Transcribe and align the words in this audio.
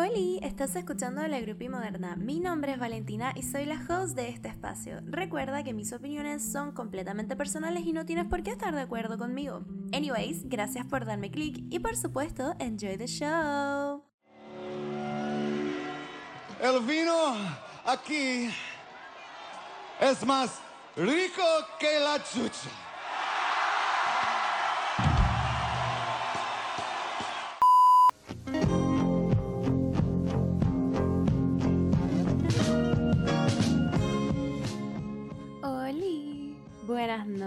Hola, 0.00 0.12
estás 0.42 0.76
escuchando 0.76 1.26
La 1.26 1.40
Grupi 1.40 1.68
Moderna. 1.68 2.14
Mi 2.14 2.38
nombre 2.38 2.70
es 2.70 2.78
Valentina 2.78 3.32
y 3.34 3.42
soy 3.42 3.64
la 3.64 3.84
host 3.88 4.14
de 4.14 4.28
este 4.28 4.46
espacio. 4.46 5.00
Recuerda 5.04 5.64
que 5.64 5.74
mis 5.74 5.92
opiniones 5.92 6.52
son 6.52 6.70
completamente 6.70 7.34
personales 7.34 7.84
y 7.84 7.92
no 7.92 8.06
tienes 8.06 8.26
por 8.26 8.44
qué 8.44 8.50
estar 8.50 8.72
de 8.72 8.80
acuerdo 8.80 9.18
conmigo. 9.18 9.64
Anyways, 9.92 10.48
gracias 10.48 10.86
por 10.86 11.04
darme 11.04 11.32
click 11.32 11.64
y 11.68 11.80
por 11.80 11.96
supuesto, 11.96 12.54
enjoy 12.60 12.96
the 12.96 13.08
show. 13.08 14.04
El 16.60 16.80
vino 16.86 17.34
aquí 17.84 18.50
es 20.00 20.24
más 20.24 20.60
rico 20.94 21.42
que 21.80 21.98
la 21.98 22.22
chucha. 22.22 22.87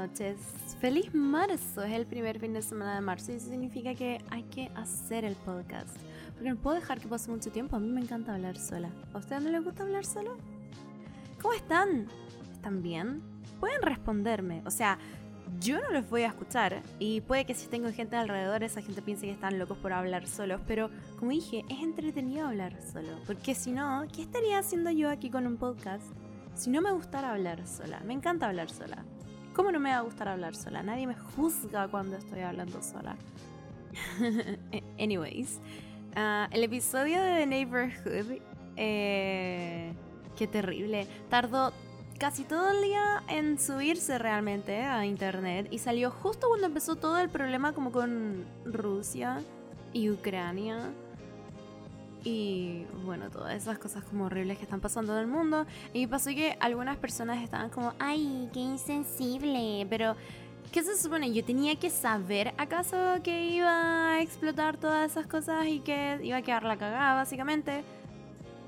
Noches. 0.01 0.37
Feliz 0.79 1.13
marzo, 1.13 1.83
es 1.83 1.93
el 1.93 2.07
primer 2.07 2.39
fin 2.39 2.53
de 2.53 2.63
semana 2.63 2.95
de 2.95 3.01
marzo 3.01 3.31
y 3.31 3.35
eso 3.35 3.49
significa 3.49 3.93
que 3.93 4.19
hay 4.31 4.43
que 4.43 4.71
hacer 4.75 5.25
el 5.25 5.35
podcast. 5.35 5.95
Porque 6.33 6.49
no 6.49 6.55
puedo 6.55 6.75
dejar 6.75 6.99
que 6.99 7.07
pase 7.07 7.29
mucho 7.29 7.51
tiempo, 7.51 7.75
a 7.75 7.79
mí 7.79 7.87
me 7.87 8.01
encanta 8.01 8.33
hablar 8.33 8.57
sola. 8.57 8.89
¿A 9.13 9.19
ustedes 9.19 9.43
no 9.43 9.51
les 9.51 9.63
gusta 9.63 9.83
hablar 9.83 10.03
solo? 10.03 10.37
¿Cómo 11.39 11.53
están? 11.53 12.07
¿Están 12.51 12.81
bien? 12.81 13.21
Pueden 13.59 13.83
responderme, 13.83 14.63
o 14.65 14.71
sea, 14.71 14.97
yo 15.59 15.79
no 15.79 15.91
los 15.91 16.09
voy 16.09 16.23
a 16.23 16.27
escuchar 16.27 16.81
y 16.97 17.21
puede 17.21 17.45
que 17.45 17.53
si 17.53 17.67
tengo 17.67 17.91
gente 17.91 18.15
alrededor 18.15 18.63
esa 18.63 18.81
gente 18.81 19.03
piense 19.03 19.27
que 19.27 19.33
están 19.33 19.59
locos 19.59 19.77
por 19.77 19.93
hablar 19.93 20.25
solos, 20.25 20.61
pero 20.65 20.89
como 21.19 21.29
dije, 21.29 21.63
es 21.69 21.79
entretenido 21.83 22.47
hablar 22.47 22.81
solo, 22.81 23.19
porque 23.27 23.53
si 23.53 23.71
no, 23.71 24.03
¿qué 24.15 24.23
estaría 24.23 24.57
haciendo 24.57 24.89
yo 24.89 25.11
aquí 25.11 25.29
con 25.29 25.45
un 25.45 25.57
podcast 25.57 26.05
si 26.55 26.71
no 26.71 26.81
me 26.81 26.91
gustara 26.91 27.33
hablar 27.33 27.67
sola? 27.67 28.01
Me 28.03 28.13
encanta 28.13 28.47
hablar 28.47 28.71
sola. 28.71 29.05
¿Cómo 29.53 29.71
no 29.71 29.79
me 29.79 29.91
va 29.91 29.97
a 29.97 30.01
gustar 30.01 30.29
hablar 30.29 30.55
sola? 30.55 30.81
Nadie 30.81 31.07
me 31.07 31.15
juzga 31.15 31.87
cuando 31.89 32.15
estoy 32.15 32.39
hablando 32.41 32.81
sola. 32.81 33.17
Anyways, 34.99 35.59
ah, 36.15 36.47
el 36.51 36.63
episodio 36.63 37.21
de 37.21 37.39
The 37.39 37.45
Neighborhood, 37.45 38.39
eh, 38.77 39.93
qué 40.37 40.47
terrible, 40.47 41.05
tardó 41.29 41.73
casi 42.17 42.43
todo 42.43 42.71
el 42.71 42.81
día 42.81 43.23
en 43.27 43.59
subirse 43.59 44.17
realmente 44.17 44.83
a 44.83 45.05
internet 45.05 45.67
y 45.71 45.79
salió 45.79 46.11
justo 46.11 46.47
cuando 46.47 46.67
empezó 46.67 46.95
todo 46.95 47.19
el 47.19 47.29
problema 47.29 47.73
como 47.73 47.91
con 47.91 48.45
Rusia 48.63 49.41
y 49.91 50.09
Ucrania 50.11 50.91
y 52.23 52.85
bueno, 53.03 53.29
todas 53.29 53.55
esas 53.55 53.79
cosas 53.79 54.03
como 54.03 54.25
horribles 54.25 54.57
que 54.57 54.63
están 54.63 54.79
pasando 54.79 55.13
en 55.13 55.19
el 55.19 55.27
mundo. 55.27 55.65
Y 55.93 56.07
pasó 56.07 56.29
que 56.29 56.57
algunas 56.59 56.97
personas 56.97 57.43
estaban 57.43 57.69
como, 57.69 57.93
ay, 57.99 58.49
qué 58.53 58.59
insensible, 58.59 59.87
pero 59.89 60.15
¿qué 60.71 60.83
se 60.83 60.97
supone? 60.97 61.33
¿Yo 61.33 61.43
tenía 61.43 61.75
que 61.77 61.89
saber 61.89 62.53
acaso 62.57 62.97
que 63.23 63.47
iba 63.47 64.13
a 64.13 64.21
explotar 64.21 64.77
todas 64.77 65.11
esas 65.11 65.27
cosas 65.27 65.65
y 65.67 65.79
que 65.79 66.19
iba 66.23 66.37
a 66.37 66.41
quedar 66.41 66.63
la 66.63 66.77
cagada 66.77 67.15
básicamente? 67.15 67.83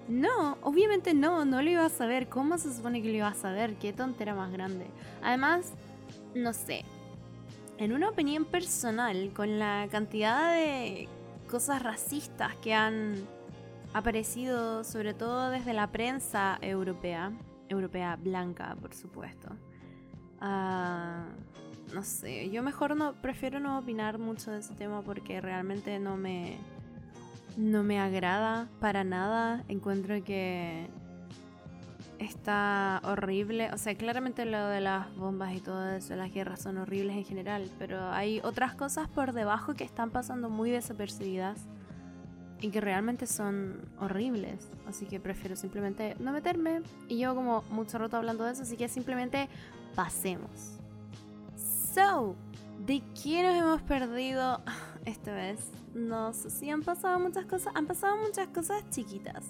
No, 0.07 0.57
obviamente 0.61 1.13
no, 1.13 1.45
no 1.45 1.61
lo 1.61 1.69
iba 1.69 1.85
a 1.85 1.89
saber. 1.89 2.27
¿Cómo 2.27 2.57
se 2.57 2.73
supone 2.73 3.01
que 3.01 3.09
lo 3.09 3.15
iba 3.15 3.27
a 3.27 3.35
saber? 3.35 3.75
Qué 3.75 3.93
tontera 3.93 4.33
más 4.33 4.51
grande. 4.51 4.87
Además, 5.21 5.71
no 6.35 6.53
sé. 6.53 6.83
En 7.77 7.93
una 7.93 8.09
opinión 8.09 8.45
personal, 8.45 9.31
con 9.33 9.59
la 9.59 9.87
cantidad 9.89 10.53
de 10.53 11.07
cosas 11.49 11.81
racistas 11.81 12.55
que 12.57 12.73
han 12.73 13.27
aparecido, 13.93 14.83
sobre 14.83 15.13
todo 15.13 15.49
desde 15.49 15.73
la 15.73 15.87
prensa 15.91 16.57
europea, 16.61 17.31
europea 17.69 18.15
blanca, 18.15 18.75
por 18.81 18.93
supuesto. 18.93 19.49
Ah, 20.39 21.27
no 21.93 22.03
sé, 22.03 22.49
yo 22.49 22.63
mejor 22.63 22.95
no 22.95 23.13
prefiero 23.13 23.59
no 23.59 23.77
opinar 23.77 24.17
mucho 24.17 24.51
de 24.51 24.59
ese 24.59 24.73
tema 24.73 25.01
porque 25.01 25.41
realmente 25.41 25.99
no 25.99 26.17
me 26.17 26.57
no 27.57 27.83
me 27.83 27.99
agrada 27.99 28.67
para 28.79 29.03
nada. 29.03 29.63
Encuentro 29.67 30.23
que 30.23 30.87
está 32.19 33.01
horrible. 33.03 33.69
O 33.73 33.77
sea, 33.77 33.95
claramente 33.95 34.45
lo 34.45 34.67
de 34.67 34.81
las 34.81 35.13
bombas 35.15 35.53
y 35.53 35.59
todo 35.59 35.89
eso, 35.91 36.15
las 36.15 36.33
guerras 36.33 36.61
son 36.61 36.77
horribles 36.77 37.15
en 37.15 37.25
general, 37.25 37.69
pero 37.77 38.09
hay 38.09 38.39
otras 38.43 38.73
cosas 38.75 39.07
por 39.07 39.33
debajo 39.33 39.73
que 39.75 39.83
están 39.83 40.09
pasando 40.09 40.49
muy 40.49 40.71
desapercibidas 40.71 41.67
y 42.63 42.69
que 42.69 42.79
realmente 42.79 43.27
son 43.27 43.81
horribles. 43.99 44.69
Así 44.87 45.05
que 45.05 45.19
prefiero 45.19 45.57
simplemente 45.57 46.15
no 46.19 46.31
meterme. 46.31 46.81
Y 47.09 47.17
llevo 47.17 47.35
como 47.35 47.63
mucho 47.69 47.97
rato 47.97 48.15
hablando 48.15 48.45
de 48.45 48.53
eso, 48.53 48.63
así 48.63 48.77
que 48.77 48.87
simplemente 48.87 49.49
pasemos. 49.95 50.79
So, 51.93 52.37
¿de 52.85 53.03
qué 53.21 53.43
nos 53.43 53.61
hemos 53.61 53.81
perdido 53.81 54.61
esta 55.05 55.33
vez? 55.33 55.59
No 55.93 56.31
sé 56.31 56.49
si 56.49 56.69
han 56.69 56.83
pasado 56.83 57.19
muchas 57.19 57.45
cosas. 57.45 57.73
Han 57.75 57.85
pasado 57.85 58.15
muchas 58.15 58.47
cosas 58.47 58.89
chiquitas. 58.91 59.43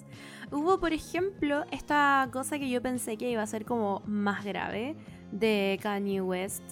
Hubo, 0.50 0.80
por 0.80 0.92
ejemplo, 0.92 1.64
esta 1.70 2.28
cosa 2.32 2.58
que 2.58 2.68
yo 2.68 2.82
pensé 2.82 3.16
que 3.16 3.30
iba 3.30 3.42
a 3.42 3.46
ser 3.46 3.64
como 3.64 4.02
más 4.06 4.44
grave 4.44 4.96
de 5.30 5.78
Kanye 5.80 6.20
West, 6.20 6.64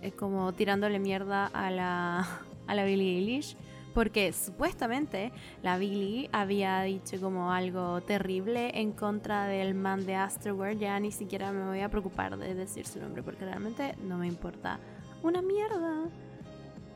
eh, 0.00 0.12
como 0.12 0.54
tirándole 0.54 0.98
mierda 0.98 1.48
a 1.48 1.70
la, 1.70 2.26
a 2.66 2.74
la 2.74 2.84
Billie 2.84 3.18
Eilish. 3.18 3.54
Porque 3.94 4.32
supuestamente 4.32 5.32
la 5.62 5.78
Billie 5.78 6.28
había 6.32 6.80
dicho 6.82 7.20
como 7.20 7.52
algo 7.52 8.00
terrible 8.02 8.70
en 8.80 8.92
contra 8.92 9.46
del 9.46 9.74
man 9.74 10.06
de 10.06 10.14
Astroworld. 10.14 10.78
Ya 10.78 10.98
ni 11.00 11.12
siquiera 11.12 11.52
me 11.52 11.66
voy 11.66 11.80
a 11.80 11.88
preocupar 11.88 12.38
de 12.38 12.54
decir 12.54 12.86
su 12.86 13.00
nombre 13.00 13.22
porque 13.22 13.44
realmente 13.44 13.96
no 14.02 14.18
me 14.18 14.26
importa 14.26 14.78
una 15.22 15.42
mierda. 15.42 16.04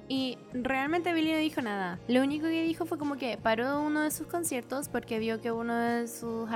Y 0.07 0.37
realmente 0.53 1.15
Billy 1.15 1.33
no 1.33 1.39
dijo 1.39 1.63
nada. 1.63 1.99
Lo 2.09 2.21
único 2.23 2.47
que 2.47 2.63
dijo 2.63 2.85
fue 2.85 2.99
como 2.99 3.17
que 3.17 3.39
paró 3.39 3.81
uno 3.81 4.03
de 4.03 4.11
sus 4.11 4.27
conciertos 4.27 4.89
porque 4.89 5.19
vio 5.19 5.41
que 5.41 5.51
uno 5.51 5.75
de 5.75 6.09
sus, 6.09 6.49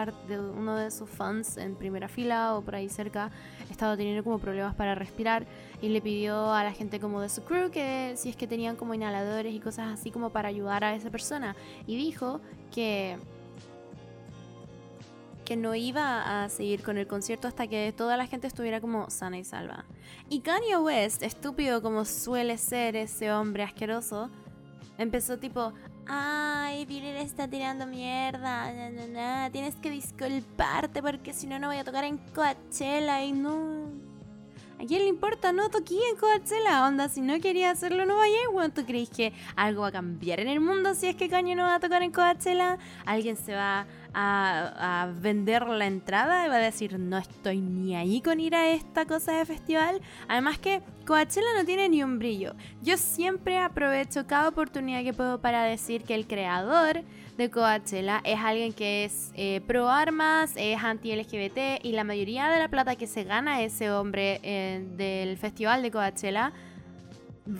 uno 0.54 0.76
de 0.76 0.90
sus 0.90 1.08
fans 1.08 1.56
en 1.56 1.74
primera 1.74 2.08
fila 2.08 2.56
o 2.56 2.62
por 2.62 2.74
ahí 2.74 2.90
cerca 2.90 3.30
estaba 3.70 3.96
teniendo 3.96 4.22
como 4.22 4.38
problemas 4.38 4.74
para 4.74 4.94
respirar 4.94 5.46
y 5.80 5.88
le 5.88 6.02
pidió 6.02 6.52
a 6.52 6.62
la 6.62 6.72
gente 6.72 7.00
como 7.00 7.22
de 7.22 7.30
su 7.30 7.42
crew 7.42 7.70
que 7.70 8.14
si 8.16 8.28
es 8.28 8.36
que 8.36 8.46
tenían 8.46 8.76
como 8.76 8.92
inhaladores 8.92 9.54
y 9.54 9.60
cosas 9.60 9.98
así 9.98 10.10
como 10.10 10.30
para 10.30 10.48
ayudar 10.48 10.84
a 10.84 10.94
esa 10.94 11.10
persona. 11.10 11.56
Y 11.86 11.96
dijo 11.96 12.42
que 12.70 13.16
que 15.48 15.56
no 15.56 15.74
iba 15.74 16.44
a 16.44 16.50
seguir 16.50 16.82
con 16.82 16.98
el 16.98 17.06
concierto 17.06 17.48
hasta 17.48 17.66
que 17.66 17.94
toda 17.96 18.18
la 18.18 18.26
gente 18.26 18.46
estuviera 18.46 18.82
como 18.82 19.08
sana 19.08 19.38
y 19.38 19.44
salva. 19.44 19.86
Y 20.28 20.40
Kanye 20.40 20.76
West, 20.76 21.22
estúpido 21.22 21.80
como 21.80 22.04
suele 22.04 22.58
ser 22.58 22.96
ese 22.96 23.32
hombre 23.32 23.62
asqueroso, 23.62 24.28
empezó 24.98 25.38
tipo, 25.38 25.72
ay, 26.06 26.84
Billy 26.84 27.16
está 27.16 27.48
tirando 27.48 27.86
mierda, 27.86 28.70
tienes 29.50 29.74
que 29.76 29.88
disculparte 29.88 31.00
porque 31.00 31.32
si 31.32 31.46
no, 31.46 31.58
no 31.58 31.68
voy 31.68 31.78
a 31.78 31.84
tocar 31.84 32.04
en 32.04 32.18
Coachella 32.18 33.24
y 33.24 33.32
no... 33.32 33.88
¿A 34.78 34.84
quién 34.86 35.02
le 35.02 35.08
importa? 35.08 35.50
No 35.50 35.70
toqué 35.70 35.98
en 36.10 36.16
Coachella, 36.16 36.86
onda, 36.86 37.08
si 37.08 37.20
no 37.20 37.40
quería 37.40 37.70
hacerlo 37.70 38.04
no 38.04 38.16
vaya, 38.16 38.36
bueno, 38.52 38.72
¿tú 38.72 38.84
crees 38.84 39.08
que 39.08 39.32
algo 39.56 39.80
va 39.80 39.88
a 39.88 39.92
cambiar 39.92 40.40
en 40.40 40.48
el 40.48 40.60
mundo 40.60 40.94
si 40.94 41.06
es 41.06 41.16
que 41.16 41.30
Kanye 41.30 41.56
no 41.56 41.64
va 41.64 41.76
a 41.76 41.80
tocar 41.80 42.02
en 42.02 42.12
Coachella? 42.12 42.78
¿Alguien 43.06 43.36
se 43.36 43.54
va 43.54 43.86
a, 44.14 45.10
vender 45.20 45.66
la 45.66 45.86
entrada 45.86 46.46
y 46.46 46.48
va 46.48 46.56
a 46.56 46.58
decir 46.58 46.98
no 46.98 47.18
estoy 47.18 47.60
ni 47.60 47.96
ahí 47.96 48.20
con 48.20 48.40
ir 48.40 48.54
a 48.54 48.70
esta 48.70 49.06
cosa 49.06 49.32
de 49.32 49.44
festival. 49.44 50.00
Además 50.28 50.58
que 50.58 50.82
Coachella 51.06 51.46
no 51.56 51.64
tiene 51.64 51.88
ni 51.88 52.02
un 52.02 52.18
brillo. 52.18 52.54
Yo 52.82 52.96
siempre 52.96 53.58
aprovecho 53.58 54.26
cada 54.26 54.48
oportunidad 54.48 55.02
que 55.02 55.12
puedo 55.12 55.40
para 55.40 55.62
decir 55.62 56.02
que 56.02 56.14
el 56.14 56.26
creador 56.26 57.02
de 57.36 57.50
Coachella 57.50 58.20
es 58.24 58.38
alguien 58.38 58.72
que 58.72 59.04
es 59.04 59.30
eh, 59.34 59.60
pro 59.66 59.88
armas, 59.88 60.52
es 60.56 60.82
anti-LGBT 60.82 61.84
y 61.84 61.92
la 61.92 62.04
mayoría 62.04 62.48
de 62.48 62.58
la 62.58 62.68
plata 62.68 62.96
que 62.96 63.06
se 63.06 63.24
gana 63.24 63.62
ese 63.62 63.90
hombre 63.90 64.40
eh, 64.42 64.84
del 64.96 65.36
festival 65.38 65.82
de 65.82 65.90
Coachella 65.90 66.52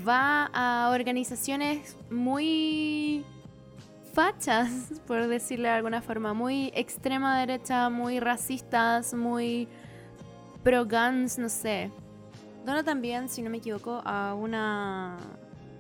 va 0.06 0.50
a 0.52 0.90
organizaciones 0.90 1.96
muy 2.10 3.24
fachas, 4.18 5.00
por 5.06 5.28
decirle 5.28 5.68
de 5.68 5.74
alguna 5.74 6.02
forma, 6.02 6.34
muy 6.34 6.72
extrema 6.74 7.38
derecha, 7.38 7.88
muy 7.88 8.18
racistas, 8.18 9.14
muy 9.14 9.68
pro 10.64 10.86
guns, 10.86 11.38
no 11.38 11.48
sé. 11.48 11.92
Dona 12.66 12.82
también, 12.82 13.28
si 13.28 13.42
no 13.42 13.50
me 13.50 13.58
equivoco, 13.58 14.02
a 14.04 14.34
una 14.34 15.18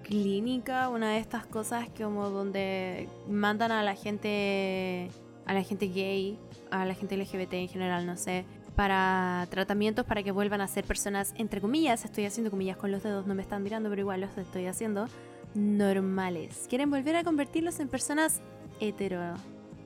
clínica, 0.04 0.88
una 0.88 1.10
de 1.10 1.18
estas 1.18 1.46
cosas 1.46 1.88
como 1.96 2.30
donde 2.30 3.08
mandan 3.28 3.72
a 3.72 3.82
la 3.82 3.96
gente, 3.96 5.10
a 5.44 5.52
la 5.52 5.64
gente 5.64 5.88
gay, 5.88 6.38
a 6.70 6.84
la 6.84 6.94
gente 6.94 7.16
LGBT 7.16 7.54
en 7.54 7.68
general, 7.68 8.06
no 8.06 8.16
sé, 8.16 8.44
para 8.76 9.48
tratamientos 9.50 10.06
para 10.06 10.22
que 10.22 10.30
vuelvan 10.30 10.60
a 10.60 10.68
ser 10.68 10.84
personas, 10.84 11.34
entre 11.38 11.60
comillas, 11.60 12.04
estoy 12.04 12.24
haciendo 12.24 12.52
comillas 12.52 12.76
con 12.76 12.92
los 12.92 13.02
dedos, 13.02 13.26
no 13.26 13.34
me 13.34 13.42
están 13.42 13.64
mirando, 13.64 13.90
pero 13.90 14.02
igual 14.02 14.20
los 14.20 14.38
estoy 14.38 14.66
haciendo 14.66 15.08
normales. 15.58 16.66
Quieren 16.68 16.90
volver 16.90 17.16
a 17.16 17.24
convertirlos 17.24 17.80
en 17.80 17.88
personas 17.88 18.40
hetero 18.80 19.34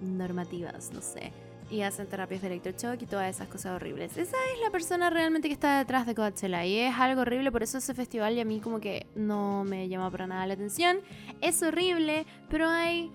normativas, 0.00 0.92
no 0.92 1.00
sé. 1.00 1.32
Y 1.70 1.80
hacen 1.80 2.06
terapias 2.06 2.42
de 2.42 2.48
electroshock 2.48 3.00
y 3.00 3.06
todas 3.06 3.34
esas 3.34 3.48
cosas 3.48 3.76
horribles. 3.76 4.18
Esa 4.18 4.36
es 4.52 4.60
la 4.62 4.70
persona 4.70 5.08
realmente 5.08 5.48
que 5.48 5.54
está 5.54 5.78
detrás 5.78 6.06
de 6.06 6.14
Coachella 6.14 6.66
y 6.66 6.78
es 6.78 6.94
algo 6.96 7.22
horrible, 7.22 7.50
por 7.50 7.62
eso 7.62 7.78
ese 7.78 7.94
festival 7.94 8.34
y 8.34 8.40
a 8.40 8.44
mí 8.44 8.60
como 8.60 8.80
que 8.80 9.06
no 9.14 9.64
me 9.64 9.88
llama 9.88 10.10
para 10.10 10.26
nada 10.26 10.46
la 10.46 10.54
atención. 10.54 10.98
Es 11.40 11.62
horrible, 11.62 12.26
pero 12.50 12.68
hay 12.68 13.10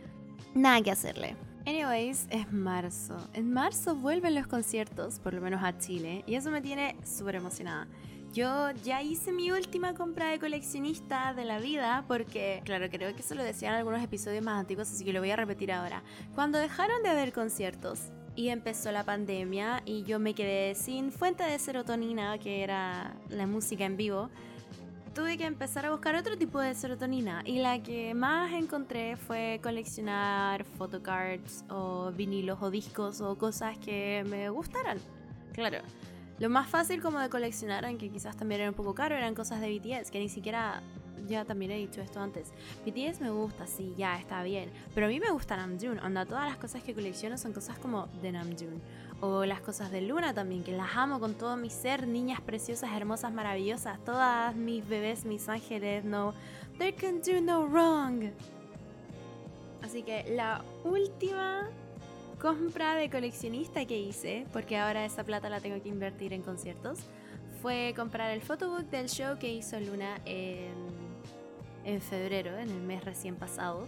nada 0.56 0.82
que 0.82 0.90
hacerle. 0.90 1.36
Anyways, 1.68 2.28
es 2.32 2.52
marzo. 2.52 3.18
En 3.34 3.54
marzo 3.54 3.96
vuelven 3.96 4.34
los 4.34 4.48
conciertos, 4.48 5.20
por 5.20 5.34
lo 5.34 5.42
menos 5.42 5.62
a 5.62 5.78
Chile, 5.78 6.24
y 6.26 6.36
eso 6.36 6.50
me 6.50 6.62
tiene 6.62 6.96
súper 7.06 7.36
emocionada. 7.36 7.88
Yo 8.34 8.72
ya 8.84 9.02
hice 9.02 9.32
mi 9.32 9.52
última 9.52 9.94
compra 9.94 10.30
de 10.30 10.40
coleccionista 10.40 11.34
de 11.34 11.46
la 11.46 11.60
vida 11.60 12.04
porque, 12.08 12.62
claro, 12.66 12.88
creo 12.90 13.16
que 13.16 13.22
eso 13.22 13.36
lo 13.36 13.44
decían 13.44 13.74
algunos 13.74 14.04
episodios 14.04 14.44
más 14.44 14.60
antiguos, 14.60 14.92
así 14.92 15.04
que 15.04 15.14
lo 15.14 15.20
voy 15.20 15.32
a 15.32 15.36
repetir 15.36 15.72
ahora. 15.72 16.04
Cuando 16.36 16.60
dejaron 16.60 17.02
de 17.04 17.10
haber 17.10 17.34
conciertos 17.34 18.12
y 18.36 18.50
empezó 18.50 18.92
la 18.92 19.04
pandemia 19.04 19.82
y 19.86 20.04
yo 20.04 20.20
me 20.20 20.36
quedé 20.36 20.76
sin 20.76 21.12
fuente 21.12 21.44
de 21.44 21.58
serotonina, 21.58 22.38
que 22.38 22.64
era 22.64 23.16
la 23.30 23.48
música 23.48 23.86
en 23.86 23.98
vivo, 23.98 24.30
tuve 25.16 25.36
que 25.36 25.46
empezar 25.46 25.84
a 25.88 25.90
buscar 25.90 26.14
otro 26.14 26.38
tipo 26.38 26.60
de 26.60 26.76
serotonina 26.76 27.42
y 27.44 27.58
la 27.58 27.82
que 27.82 28.14
más 28.14 28.54
encontré 28.54 29.18
fue 29.18 29.60
coleccionar 29.64 30.64
photocards 30.64 31.66
o 31.70 32.12
vinilos 32.12 32.60
o 32.62 32.70
discos 32.70 33.20
o 33.22 33.36
cosas 33.36 33.80
que 33.80 34.24
me 34.30 34.50
gustaran. 34.50 35.00
Claro, 35.54 35.80
lo 36.40 36.50
más 36.50 36.70
fácil 36.70 37.02
como 37.02 37.20
de 37.20 37.30
coleccionar, 37.30 37.86
aunque 37.86 38.10
quizás 38.10 38.36
también 38.38 38.62
era 38.62 38.70
un 38.70 38.76
poco 38.76 38.94
caro, 38.94 39.16
eran 39.16 39.34
cosas 39.34 39.62
de 39.62 39.70
BTS, 39.70 40.12
que 40.12 40.20
ni 40.20 40.30
siquiera, 40.30 40.82
ya 41.28 41.46
también 41.46 41.72
he 41.72 41.78
dicho 41.78 42.02
esto 42.02 42.20
antes, 42.20 42.54
BTS 42.86 43.22
me 43.22 43.32
gusta, 43.32 43.66
sí, 43.66 43.94
ya, 43.98 44.18
está 44.20 44.44
bien, 44.44 44.72
pero 44.94 45.08
a 45.08 45.10
mí 45.10 45.20
me 45.20 45.32
gusta 45.32 45.58
Namjoon, 45.58 46.00
onda, 46.00 46.26
todas 46.26 46.46
las 46.46 46.58
cosas 46.58 46.84
que 46.84 46.94
colecciono 46.94 47.38
son 47.38 47.54
cosas 47.54 47.80
como 47.80 48.08
de 48.22 48.32
Namjoon. 48.32 48.82
O 49.20 49.46
las 49.46 49.62
cosas 49.62 49.90
de 49.90 50.02
Luna 50.02 50.32
también, 50.36 50.64
que 50.64 50.72
las 50.72 50.96
amo 50.96 51.20
con 51.20 51.34
todo 51.34 51.58
mi 51.58 51.72
ser, 51.72 52.08
niñas 52.08 52.40
preciosas, 52.40 52.92
hermosas, 52.96 53.34
maravillosas, 53.34 53.98
todas 54.06 54.56
mis 54.56 54.88
bebés, 54.88 55.26
mis 55.26 55.50
ángeles, 55.50 56.06
no, 56.06 56.36
they 56.78 56.94
can 56.94 57.20
do 57.22 57.42
no 57.42 57.66
wrong. 57.66 58.32
Así 59.82 60.04
que 60.04 60.24
la 60.36 60.64
última 60.84 61.68
compra 62.40 62.96
de 62.96 63.10
coleccionista 63.10 63.86
que 63.86 64.00
hice, 64.00 64.46
porque 64.54 64.78
ahora 64.78 65.06
esa 65.06 65.24
plata 65.24 65.50
la 65.50 65.60
tengo 65.60 65.82
que 65.82 65.90
invertir 65.90 66.34
en 66.34 66.42
conciertos, 66.42 67.00
fue 67.62 67.94
comprar 67.96 68.32
el 68.32 68.42
photobook 68.42 68.90
del 68.90 69.10
show 69.10 69.38
que 69.40 69.52
hizo 69.52 69.80
Luna 69.80 70.22
en, 70.26 70.74
en 71.84 72.02
febrero, 72.02 72.58
en 72.58 72.70
el 72.70 72.82
mes 72.82 73.04
recién 73.04 73.36
pasado 73.36 73.88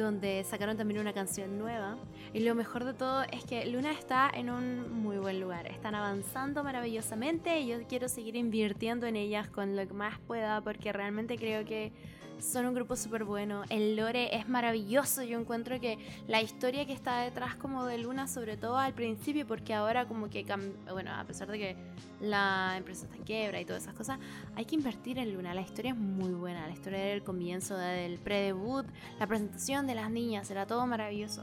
donde 0.00 0.44
sacaron 0.44 0.76
también 0.76 1.00
una 1.00 1.12
canción 1.12 1.58
nueva. 1.58 1.96
Y 2.32 2.40
lo 2.40 2.54
mejor 2.54 2.84
de 2.84 2.94
todo 2.94 3.22
es 3.30 3.44
que 3.44 3.66
Luna 3.66 3.92
está 3.92 4.30
en 4.32 4.50
un 4.50 4.90
muy 5.02 5.18
buen 5.18 5.40
lugar. 5.40 5.66
Están 5.66 5.94
avanzando 5.94 6.64
maravillosamente 6.64 7.60
y 7.60 7.68
yo 7.68 7.76
quiero 7.88 8.08
seguir 8.08 8.36
invirtiendo 8.36 9.06
en 9.06 9.16
ellas 9.16 9.48
con 9.48 9.76
lo 9.76 9.86
que 9.86 9.94
más 9.94 10.18
pueda 10.20 10.60
porque 10.62 10.92
realmente 10.92 11.36
creo 11.36 11.64
que 11.64 11.92
son 12.40 12.66
un 12.66 12.74
grupo 12.74 12.96
súper 12.96 13.24
bueno. 13.24 13.62
El 13.68 13.96
lore 13.96 14.36
es 14.36 14.48
maravilloso. 14.48 15.22
Yo 15.22 15.38
encuentro 15.38 15.78
que 15.80 15.98
la 16.26 16.42
historia 16.42 16.86
que 16.86 16.92
está 16.92 17.20
detrás 17.20 17.54
como 17.56 17.84
de 17.86 17.98
Luna, 17.98 18.28
sobre 18.28 18.56
todo 18.56 18.76
al 18.76 18.94
principio, 18.94 19.46
porque 19.46 19.74
ahora 19.74 20.06
como 20.06 20.28
que, 20.28 20.44
bueno, 20.90 21.12
a 21.14 21.24
pesar 21.24 21.50
de 21.50 21.58
que 21.58 21.76
la 22.20 22.74
empresa 22.76 23.04
está 23.06 23.16
en 23.16 23.24
quiebra 23.24 23.60
y 23.60 23.64
todas 23.64 23.82
esas 23.82 23.94
cosas, 23.94 24.18
hay 24.56 24.64
que 24.64 24.74
invertir 24.74 25.18
en 25.18 25.32
Luna. 25.34 25.54
La 25.54 25.62
historia 25.62 25.92
es 25.92 25.96
muy 25.96 26.32
buena. 26.32 26.66
La 26.66 26.72
historia 26.72 26.98
del 26.98 27.22
comienzo, 27.22 27.76
del 27.76 28.18
pre-debut, 28.18 28.86
la 29.18 29.26
presentación 29.26 29.86
de 29.86 29.94
las 29.94 30.10
niñas, 30.10 30.50
era 30.50 30.66
todo 30.66 30.86
maravilloso. 30.86 31.42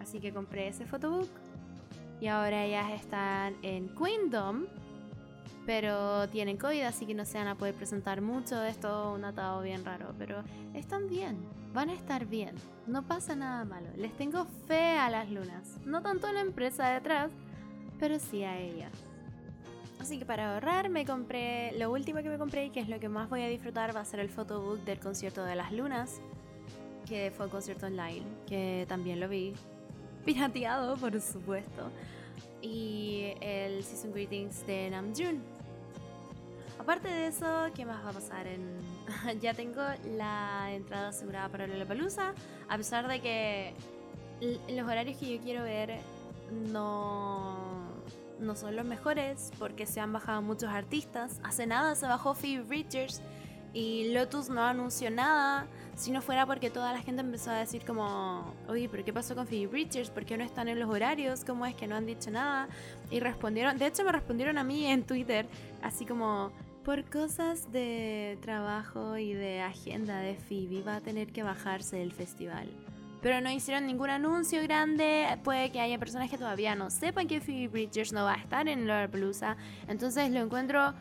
Así 0.00 0.20
que 0.20 0.32
compré 0.32 0.68
ese 0.68 0.86
photobook. 0.86 1.28
Y 2.20 2.28
ahora 2.28 2.64
ellas 2.64 2.90
están 2.92 3.56
en 3.62 3.88
Queendom 3.94 4.66
pero 5.66 6.28
tienen 6.28 6.56
COVID, 6.56 6.82
así 6.82 7.06
que 7.06 7.14
no 7.14 7.24
se 7.24 7.38
van 7.38 7.48
a 7.48 7.54
poder 7.54 7.74
presentar 7.74 8.20
mucho. 8.20 8.62
Es 8.62 8.78
un 8.84 9.24
atado 9.24 9.62
bien 9.62 9.84
raro, 9.84 10.14
pero 10.18 10.42
están 10.74 11.08
bien, 11.08 11.38
van 11.72 11.90
a 11.90 11.94
estar 11.94 12.26
bien, 12.26 12.54
no 12.86 13.02
pasa 13.02 13.34
nada 13.34 13.64
malo. 13.64 13.88
Les 13.96 14.12
tengo 14.16 14.46
fe 14.66 14.96
a 14.98 15.10
las 15.10 15.30
lunas, 15.30 15.78
no 15.84 16.02
tanto 16.02 16.26
a 16.26 16.32
la 16.32 16.40
empresa 16.40 16.88
detrás, 16.88 17.30
pero 17.98 18.18
sí 18.18 18.44
a 18.44 18.58
ellas. 18.58 18.92
Así 20.00 20.18
que 20.18 20.26
para 20.26 20.54
ahorrar 20.54 20.90
me 20.90 21.06
compré, 21.06 21.72
lo 21.78 21.90
último 21.90 22.22
que 22.22 22.28
me 22.28 22.36
compré 22.36 22.66
y 22.66 22.70
que 22.70 22.80
es 22.80 22.88
lo 22.88 23.00
que 23.00 23.08
más 23.08 23.30
voy 23.30 23.42
a 23.42 23.48
disfrutar 23.48 23.96
va 23.96 24.00
a 24.00 24.04
ser 24.04 24.20
el 24.20 24.28
photobook 24.28 24.80
del 24.84 24.98
concierto 24.98 25.44
de 25.44 25.54
las 25.54 25.72
lunas, 25.72 26.20
que 27.08 27.32
fue 27.34 27.46
un 27.46 27.50
concierto 27.50 27.86
online, 27.86 28.24
que 28.46 28.84
también 28.88 29.18
lo 29.18 29.28
vi 29.28 29.54
pirateado, 30.24 30.96
por 30.96 31.18
supuesto. 31.20 31.90
Y 32.60 33.32
el 33.40 33.82
Season 33.82 34.12
Greetings 34.12 34.66
de 34.66 34.90
Namjoon, 34.90 35.42
Aparte 36.84 37.08
de 37.08 37.28
eso, 37.28 37.46
¿qué 37.74 37.86
más 37.86 38.04
va 38.04 38.10
a 38.10 38.12
pasar? 38.12 38.46
Ya 39.40 39.54
tengo 39.54 39.80
la 40.18 40.70
entrada 40.70 41.08
asegurada 41.08 41.48
para 41.48 41.66
Lollapalooza, 41.66 42.34
a 42.68 42.76
pesar 42.76 43.08
de 43.08 43.22
que 43.22 43.74
los 44.68 44.86
horarios 44.86 45.16
que 45.16 45.34
yo 45.34 45.42
quiero 45.42 45.62
ver 45.62 46.00
no, 46.70 47.56
no 48.38 48.54
son 48.54 48.76
los 48.76 48.84
mejores 48.84 49.50
porque 49.58 49.86
se 49.86 50.00
han 50.00 50.12
bajado 50.12 50.42
muchos 50.42 50.68
artistas. 50.68 51.40
Hace 51.42 51.66
nada 51.66 51.94
se 51.94 52.06
bajó 52.06 52.34
Phoebe 52.34 52.64
Bridgers 52.64 53.22
y 53.72 54.12
Lotus 54.12 54.50
no 54.50 54.62
anunció 54.62 55.10
nada. 55.10 55.66
Si 55.96 56.10
no 56.10 56.20
fuera 56.20 56.44
porque 56.44 56.68
toda 56.68 56.92
la 56.92 57.00
gente 57.00 57.22
empezó 57.22 57.50
a 57.50 57.54
decir 57.54 57.82
como, 57.86 58.52
oye, 58.68 58.90
pero 58.90 59.06
¿qué 59.06 59.12
pasó 59.12 59.34
con 59.34 59.46
Phoebe 59.46 59.68
Bridgers? 59.68 60.10
¿Por 60.10 60.26
qué 60.26 60.36
no 60.36 60.44
están 60.44 60.68
en 60.68 60.78
los 60.78 60.90
horarios? 60.90 61.46
¿Cómo 61.46 61.64
es 61.64 61.74
que 61.74 61.86
no 61.86 61.96
han 61.96 62.04
dicho 62.04 62.30
nada? 62.30 62.68
Y 63.10 63.20
respondieron, 63.20 63.78
de 63.78 63.86
hecho 63.86 64.04
me 64.04 64.12
respondieron 64.12 64.58
a 64.58 64.64
mí 64.64 64.84
en 64.84 65.02
Twitter, 65.04 65.46
así 65.82 66.04
como, 66.04 66.52
por 66.84 67.04
cosas 67.04 67.72
de 67.72 68.38
trabajo 68.42 69.16
y 69.16 69.32
de 69.32 69.62
agenda 69.62 70.18
de 70.18 70.34
Phoebe 70.34 70.82
va 70.82 70.96
a 70.96 71.00
tener 71.00 71.32
que 71.32 71.42
bajarse 71.42 71.96
del 71.96 72.12
festival. 72.12 72.68
Pero 73.22 73.40
no 73.40 73.50
hicieron 73.50 73.86
ningún 73.86 74.10
anuncio 74.10 74.62
grande. 74.62 75.38
Puede 75.42 75.72
que 75.72 75.80
haya 75.80 75.98
personas 75.98 76.30
que 76.30 76.36
todavía 76.36 76.74
no 76.74 76.90
sepan 76.90 77.26
que 77.26 77.40
Phoebe 77.40 77.68
Bridgers 77.68 78.12
no 78.12 78.24
va 78.24 78.34
a 78.34 78.36
estar 78.36 78.68
en 78.68 78.86
Lollapalooza. 78.86 79.56
Entonces 79.88 80.30
lo 80.30 80.40
encuentro 80.40 80.92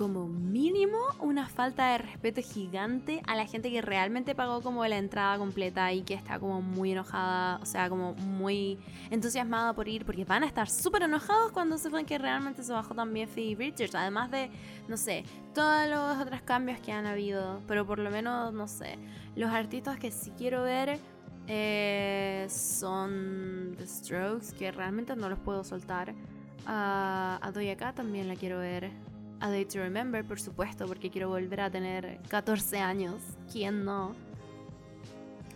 como 0.00 0.26
mínimo 0.26 0.96
una 1.18 1.46
falta 1.46 1.92
de 1.92 1.98
respeto 1.98 2.40
gigante 2.40 3.20
a 3.26 3.36
la 3.36 3.44
gente 3.44 3.70
que 3.70 3.82
realmente 3.82 4.34
pagó 4.34 4.62
como 4.62 4.86
la 4.86 4.96
entrada 4.96 5.36
completa 5.36 5.92
y 5.92 6.00
que 6.00 6.14
está 6.14 6.38
como 6.38 6.62
muy 6.62 6.92
enojada, 6.92 7.58
o 7.60 7.66
sea, 7.66 7.90
como 7.90 8.14
muy 8.14 8.78
entusiasmada 9.10 9.74
por 9.74 9.88
ir, 9.88 10.06
porque 10.06 10.24
van 10.24 10.42
a 10.42 10.46
estar 10.46 10.70
súper 10.70 11.02
enojados 11.02 11.52
cuando 11.52 11.76
sepan 11.76 12.06
que 12.06 12.16
realmente 12.16 12.62
se 12.62 12.72
bajó 12.72 12.94
también 12.94 13.28
Phoebe 13.28 13.56
Bridgers, 13.56 13.94
además 13.94 14.30
de, 14.30 14.50
no 14.88 14.96
sé, 14.96 15.22
todos 15.54 15.86
los 15.90 16.18
otros 16.18 16.40
cambios 16.40 16.80
que 16.80 16.92
han 16.92 17.04
habido, 17.04 17.60
pero 17.68 17.86
por 17.86 17.98
lo 17.98 18.10
menos, 18.10 18.54
no 18.54 18.68
sé, 18.68 18.96
los 19.36 19.50
artistas 19.50 19.98
que 19.98 20.10
sí 20.10 20.32
quiero 20.38 20.62
ver 20.62 20.98
eh, 21.46 22.46
son 22.48 23.74
The 23.76 23.86
Strokes, 23.86 24.54
que 24.58 24.72
realmente 24.72 25.14
no 25.14 25.28
los 25.28 25.38
puedo 25.40 25.62
soltar. 25.62 26.14
Uh, 26.60 27.36
a 27.42 27.50
Doja 27.52 27.92
también 27.92 28.28
la 28.28 28.36
quiero 28.36 28.60
ver. 28.60 29.09
A 29.40 29.50
Day 29.50 29.64
to 29.64 29.78
Remember, 29.78 30.24
por 30.24 30.40
supuesto, 30.40 30.86
porque 30.86 31.10
quiero 31.10 31.28
volver 31.28 31.60
a 31.62 31.70
tener 31.70 32.20
14 32.28 32.78
años. 32.78 33.22
¿Quién 33.50 33.84
no? 33.84 34.14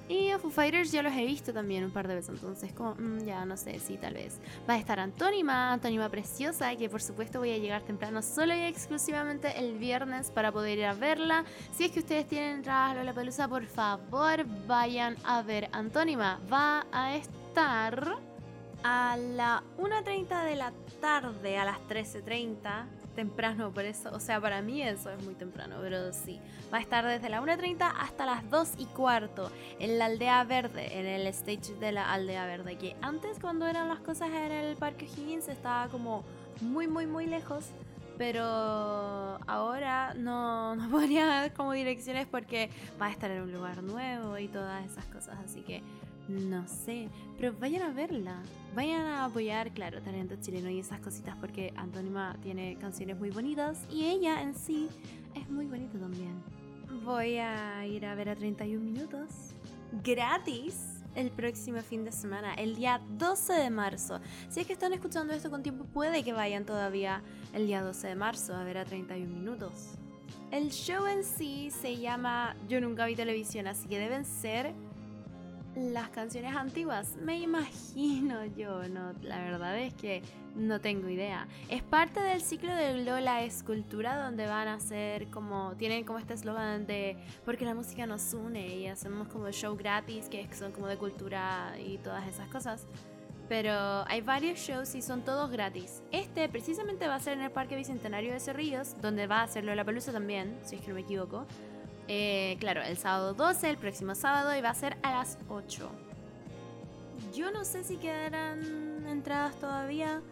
Y 0.06 0.30
a 0.30 0.38
Foo 0.38 0.50
Fighters 0.50 0.92
ya 0.92 1.02
los 1.02 1.14
he 1.14 1.24
visto 1.24 1.52
también 1.54 1.82
un 1.82 1.90
par 1.90 2.06
de 2.06 2.16
veces, 2.16 2.34
entonces 2.34 2.74
como, 2.74 2.94
mm, 2.94 3.24
ya 3.24 3.46
no 3.46 3.56
sé, 3.56 3.78
sí, 3.80 3.96
tal 3.96 4.14
vez. 4.14 4.38
Va 4.68 4.74
a 4.74 4.78
estar 4.78 5.00
Antónima, 5.00 5.72
Antónima 5.72 6.10
Preciosa, 6.10 6.76
que 6.76 6.90
por 6.90 7.00
supuesto 7.00 7.38
voy 7.38 7.52
a 7.52 7.58
llegar 7.58 7.82
temprano 7.82 8.20
solo 8.20 8.54
y 8.54 8.64
exclusivamente 8.64 9.58
el 9.58 9.78
viernes 9.78 10.30
para 10.30 10.52
poder 10.52 10.78
ir 10.78 10.84
a 10.84 10.92
verla. 10.92 11.44
Si 11.72 11.84
es 11.84 11.90
que 11.90 12.00
ustedes 12.00 12.26
tienen 12.28 12.56
entradas 12.56 13.08
a 13.08 13.14
Pelusa, 13.14 13.48
por 13.48 13.64
favor 13.64 14.44
vayan 14.66 15.16
a 15.24 15.40
ver 15.40 15.70
Antónima. 15.72 16.38
Va 16.52 16.86
a 16.92 17.16
estar 17.16 18.18
a 18.82 19.16
la 19.16 19.62
1.30 19.78 20.44
de 20.44 20.56
la 20.56 20.72
tarde, 21.00 21.56
a 21.56 21.64
las 21.64 21.78
13.30 21.88 22.84
temprano, 23.14 23.72
por 23.72 23.84
eso, 23.84 24.10
o 24.12 24.20
sea, 24.20 24.40
para 24.40 24.60
mí 24.62 24.82
eso 24.82 25.10
es 25.10 25.24
muy 25.24 25.34
temprano, 25.34 25.76
pero 25.80 26.12
sí. 26.12 26.40
Va 26.72 26.78
a 26.78 26.80
estar 26.80 27.06
desde 27.06 27.28
la 27.28 27.40
1.30 27.40 27.92
hasta 28.00 28.26
las 28.26 28.48
2 28.50 28.74
y 28.78 28.86
cuarto 28.86 29.50
en 29.78 29.98
la 29.98 30.06
Aldea 30.06 30.44
Verde, 30.44 30.98
en 30.98 31.06
el 31.06 31.26
stage 31.28 31.74
de 31.80 31.92
la 31.92 32.12
Aldea 32.12 32.46
Verde, 32.46 32.76
que 32.76 32.96
antes 33.00 33.38
cuando 33.40 33.66
eran 33.66 33.88
las 33.88 34.00
cosas 34.00 34.28
en 34.28 34.52
el 34.52 34.76
Parque 34.76 35.06
Higgins 35.06 35.48
estaba 35.48 35.88
como 35.88 36.24
muy, 36.60 36.86
muy, 36.86 37.06
muy 37.06 37.26
lejos. 37.26 37.66
Pero 38.16 38.44
ahora 38.44 40.14
no, 40.14 40.76
no 40.76 40.88
podría 40.88 41.26
dar 41.26 41.52
como 41.52 41.72
direcciones 41.72 42.28
porque 42.28 42.70
va 43.00 43.06
a 43.06 43.10
estar 43.10 43.28
en 43.30 43.42
un 43.42 43.52
lugar 43.52 43.82
nuevo 43.82 44.38
y 44.38 44.46
todas 44.46 44.84
esas 44.86 45.04
cosas. 45.06 45.36
Así 45.44 45.62
que 45.62 45.82
no 46.28 46.66
sé, 46.66 47.08
pero 47.36 47.52
vayan 47.58 47.82
a 47.82 47.92
verla. 47.92 48.42
Vayan 48.74 49.02
a 49.02 49.24
apoyar, 49.26 49.72
claro, 49.72 50.02
talento 50.02 50.34
chileno 50.40 50.68
y 50.68 50.80
esas 50.80 51.00
cositas 51.00 51.36
porque 51.40 51.72
Antónima 51.76 52.36
tiene 52.42 52.76
canciones 52.76 53.18
muy 53.18 53.30
bonitas 53.30 53.86
y 53.90 54.04
ella 54.04 54.42
en 54.42 54.54
sí 54.54 54.88
es 55.34 55.48
muy 55.48 55.66
bonita 55.66 55.98
también. 55.98 56.42
Voy 57.04 57.38
a 57.38 57.86
ir 57.86 58.06
a 58.06 58.14
ver 58.14 58.30
a 58.30 58.36
31 58.36 58.84
minutos 58.84 59.54
gratis 60.02 60.94
el 61.14 61.30
próximo 61.30 61.80
fin 61.82 62.04
de 62.04 62.12
semana, 62.12 62.54
el 62.54 62.74
día 62.74 63.00
12 63.18 63.52
de 63.52 63.70
marzo. 63.70 64.20
Si 64.48 64.60
es 64.60 64.66
que 64.66 64.72
están 64.72 64.92
escuchando 64.92 65.32
esto 65.32 65.50
con 65.50 65.62
tiempo, 65.62 65.84
puede 65.84 66.24
que 66.24 66.32
vayan 66.32 66.64
todavía 66.64 67.22
el 67.52 67.66
día 67.66 67.82
12 67.82 68.08
de 68.08 68.14
marzo 68.16 68.54
a 68.54 68.64
ver 68.64 68.78
a 68.78 68.84
31 68.84 69.32
minutos. 69.32 69.92
El 70.50 70.70
show 70.70 71.06
en 71.06 71.24
sí 71.24 71.70
se 71.70 71.98
llama 71.98 72.56
Yo 72.68 72.80
nunca 72.80 73.06
vi 73.06 73.14
televisión, 73.14 73.66
así 73.66 73.88
que 73.88 73.98
deben 73.98 74.24
ser 74.24 74.74
las 75.76 76.08
canciones 76.10 76.54
antiguas. 76.54 77.16
Me 77.16 77.38
imagino 77.40 78.44
yo, 78.44 78.88
no, 78.88 79.12
la 79.22 79.38
verdad 79.38 79.78
es 79.78 79.94
que 79.94 80.22
no 80.54 80.80
tengo 80.80 81.08
idea. 81.08 81.48
Es 81.68 81.82
parte 81.82 82.20
del 82.20 82.40
ciclo 82.40 82.74
de 82.74 83.04
Lola 83.04 83.42
Escultura 83.42 84.22
donde 84.24 84.46
van 84.46 84.68
a 84.68 84.74
hacer 84.74 85.28
como, 85.28 85.74
tienen 85.76 86.04
como 86.04 86.18
este 86.18 86.34
eslogan 86.34 86.86
de 86.86 87.16
porque 87.44 87.64
la 87.64 87.74
música 87.74 88.06
nos 88.06 88.32
une 88.34 88.76
y 88.76 88.86
hacemos 88.86 89.28
como 89.28 89.50
show 89.50 89.76
gratis 89.76 90.28
que 90.28 90.46
son 90.54 90.72
como 90.72 90.86
de 90.86 90.96
cultura 90.96 91.74
y 91.84 91.98
todas 91.98 92.26
esas 92.28 92.48
cosas. 92.48 92.86
Pero 93.48 93.72
hay 94.06 94.22
varios 94.22 94.58
shows 94.58 94.94
y 94.94 95.02
son 95.02 95.22
todos 95.22 95.50
gratis. 95.50 96.02
Este 96.12 96.48
precisamente 96.48 97.08
va 97.08 97.16
a 97.16 97.20
ser 97.20 97.34
en 97.34 97.44
el 97.44 97.50
Parque 97.50 97.76
Bicentenario 97.76 98.32
de 98.32 98.40
Cerrillos, 98.40 98.96
donde 99.02 99.26
va 99.26 99.42
a 99.42 99.48
ser 99.48 99.64
Lola 99.64 99.84
Pelusa 99.84 100.12
también, 100.12 100.58
si 100.62 100.76
es 100.76 100.80
que 100.80 100.88
no 100.88 100.94
me 100.94 101.02
equivoco. 101.02 101.46
Eh, 102.08 102.56
claro, 102.60 102.82
el 102.82 102.96
sábado 102.96 103.34
12, 103.34 103.70
el 103.70 103.78
próximo 103.78 104.14
sábado, 104.14 104.54
y 104.54 104.60
va 104.60 104.70
a 104.70 104.74
ser 104.74 104.96
a 105.02 105.12
las 105.12 105.38
8. 105.48 105.90
Yo 107.34 107.50
no 107.50 107.64
sé 107.64 107.84
si 107.84 107.96
quedarán 107.96 109.06
entradas 109.08 109.56
todavía. 109.56 110.22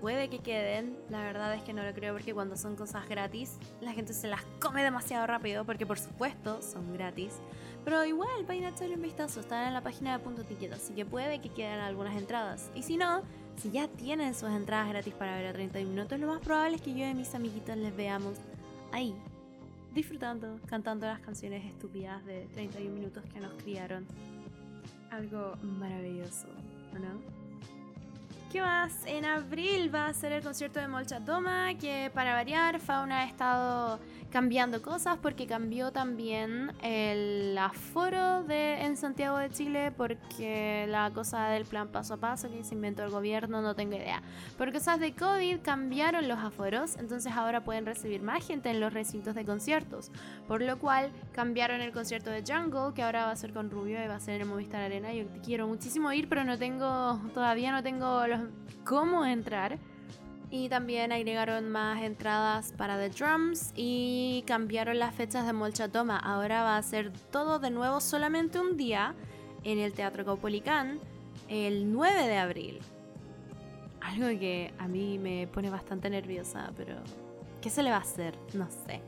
Puede 0.00 0.30
que 0.30 0.38
queden, 0.38 0.96
la 1.10 1.20
verdad 1.20 1.54
es 1.54 1.62
que 1.62 1.74
no 1.74 1.82
lo 1.82 1.92
creo 1.92 2.14
porque 2.14 2.32
cuando 2.32 2.56
son 2.56 2.74
cosas 2.74 3.06
gratis, 3.06 3.58
la 3.82 3.92
gente 3.92 4.14
se 4.14 4.28
las 4.28 4.40
come 4.58 4.82
demasiado 4.82 5.26
rápido 5.26 5.66
porque 5.66 5.84
por 5.84 5.98
supuesto 5.98 6.62
son 6.62 6.94
gratis. 6.94 7.34
Pero 7.84 8.04
igual, 8.06 8.46
vayan 8.48 8.64
a 8.64 8.68
echarle 8.70 8.94
un 8.94 9.02
vistazo, 9.02 9.40
están 9.40 9.68
en 9.68 9.74
la 9.74 9.82
página 9.82 10.16
de 10.16 10.24
Punto 10.24 10.42
Ticket, 10.42 10.72
así 10.72 10.94
que 10.94 11.04
puede 11.04 11.42
que 11.42 11.50
queden 11.50 11.80
algunas 11.80 12.16
entradas. 12.16 12.70
Y 12.74 12.82
si 12.82 12.96
no, 12.96 13.22
si 13.56 13.70
ya 13.70 13.88
tienen 13.88 14.34
sus 14.34 14.48
entradas 14.48 14.88
gratis 14.88 15.12
para 15.12 15.36
ver 15.36 15.48
a 15.48 15.52
30 15.52 15.80
minutos, 15.80 16.18
lo 16.18 16.28
más 16.28 16.40
probable 16.40 16.76
es 16.76 16.82
que 16.82 16.94
yo 16.94 17.06
y 17.06 17.12
mis 17.12 17.34
amiguitos 17.34 17.76
les 17.76 17.94
veamos 17.94 18.38
ahí, 18.92 19.14
disfrutando, 19.94 20.60
cantando 20.66 21.06
las 21.06 21.20
canciones 21.20 21.64
estúpidas 21.64 22.24
de 22.24 22.46
31 22.52 22.94
minutos 22.94 23.24
que 23.32 23.40
nos 23.40 23.52
criaron. 23.62 24.06
Algo 25.10 25.56
maravilloso, 25.62 26.46
¿no? 26.94 27.40
¿Qué 28.52 28.60
más? 28.60 29.04
En 29.06 29.24
abril 29.24 29.94
va 29.94 30.06
a 30.06 30.14
ser 30.14 30.32
el 30.32 30.42
concierto 30.42 30.80
de 30.80 30.88
Molcha 30.88 31.24
Toma, 31.24 31.74
que 31.74 32.10
para 32.12 32.34
variar, 32.34 32.80
Fauna 32.80 33.20
ha 33.20 33.24
estado 33.24 34.00
cambiando 34.30 34.80
cosas 34.80 35.18
porque 35.20 35.46
cambió 35.46 35.92
también 35.92 36.72
el 36.82 37.56
aforo 37.58 38.44
de, 38.44 38.82
en 38.82 38.96
Santiago 38.96 39.36
de 39.38 39.50
Chile 39.50 39.92
porque 39.96 40.86
la 40.88 41.10
cosa 41.10 41.48
del 41.48 41.64
plan 41.64 41.88
paso 41.88 42.14
a 42.14 42.16
paso 42.16 42.50
que 42.50 42.64
se 42.64 42.74
inventó 42.74 43.02
el 43.02 43.10
gobierno, 43.10 43.60
no 43.60 43.74
tengo 43.74 43.96
idea. 43.96 44.22
Por 44.56 44.72
cosas 44.72 45.00
de 45.00 45.12
COVID 45.14 45.60
cambiaron 45.62 46.28
los 46.28 46.38
aforos, 46.38 46.96
entonces 46.96 47.32
ahora 47.32 47.64
pueden 47.64 47.86
recibir 47.86 48.22
más 48.22 48.46
gente 48.46 48.70
en 48.70 48.80
los 48.80 48.92
recintos 48.92 49.34
de 49.34 49.44
conciertos, 49.44 50.10
por 50.46 50.62
lo 50.62 50.78
cual 50.78 51.10
cambiaron 51.32 51.80
el 51.80 51.92
concierto 51.92 52.30
de 52.30 52.42
Jungle, 52.46 52.94
que 52.94 53.02
ahora 53.02 53.26
va 53.26 53.32
a 53.32 53.36
ser 53.36 53.52
con 53.52 53.70
Rubio 53.70 54.02
y 54.02 54.08
va 54.08 54.16
a 54.16 54.20
ser 54.20 54.36
en 54.36 54.42
el 54.42 54.48
Movistar 54.48 54.82
Arena. 54.82 55.12
Yo 55.12 55.24
quiero 55.44 55.66
muchísimo 55.66 56.12
ir, 56.12 56.28
pero 56.28 56.44
no 56.44 56.58
tengo, 56.58 57.20
todavía 57.34 57.72
no 57.72 57.82
tengo 57.82 58.26
los, 58.26 58.40
cómo 58.84 59.24
entrar. 59.24 59.78
Y 60.50 60.68
también 60.68 61.12
agregaron 61.12 61.70
más 61.70 62.02
entradas 62.02 62.72
para 62.76 62.98
The 62.98 63.10
Drums 63.10 63.72
y 63.76 64.42
cambiaron 64.48 64.98
las 64.98 65.14
fechas 65.14 65.46
de 65.46 65.52
Molcha 65.52 65.88
Toma. 65.88 66.18
Ahora 66.18 66.64
va 66.64 66.76
a 66.76 66.82
ser 66.82 67.12
todo 67.30 67.60
de 67.60 67.70
nuevo 67.70 68.00
solamente 68.00 68.58
un 68.58 68.76
día 68.76 69.14
en 69.62 69.78
el 69.78 69.92
Teatro 69.92 70.24
Caupolicán 70.24 70.98
el 71.48 71.92
9 71.92 72.26
de 72.26 72.36
abril. 72.36 72.78
Algo 74.00 74.26
que 74.40 74.72
a 74.78 74.88
mí 74.88 75.18
me 75.18 75.46
pone 75.46 75.70
bastante 75.70 76.10
nerviosa, 76.10 76.72
pero 76.76 76.96
¿qué 77.60 77.70
se 77.70 77.84
le 77.84 77.90
va 77.90 77.96
a 77.96 78.00
hacer? 78.00 78.34
No 78.54 78.68
sé. 78.70 79.02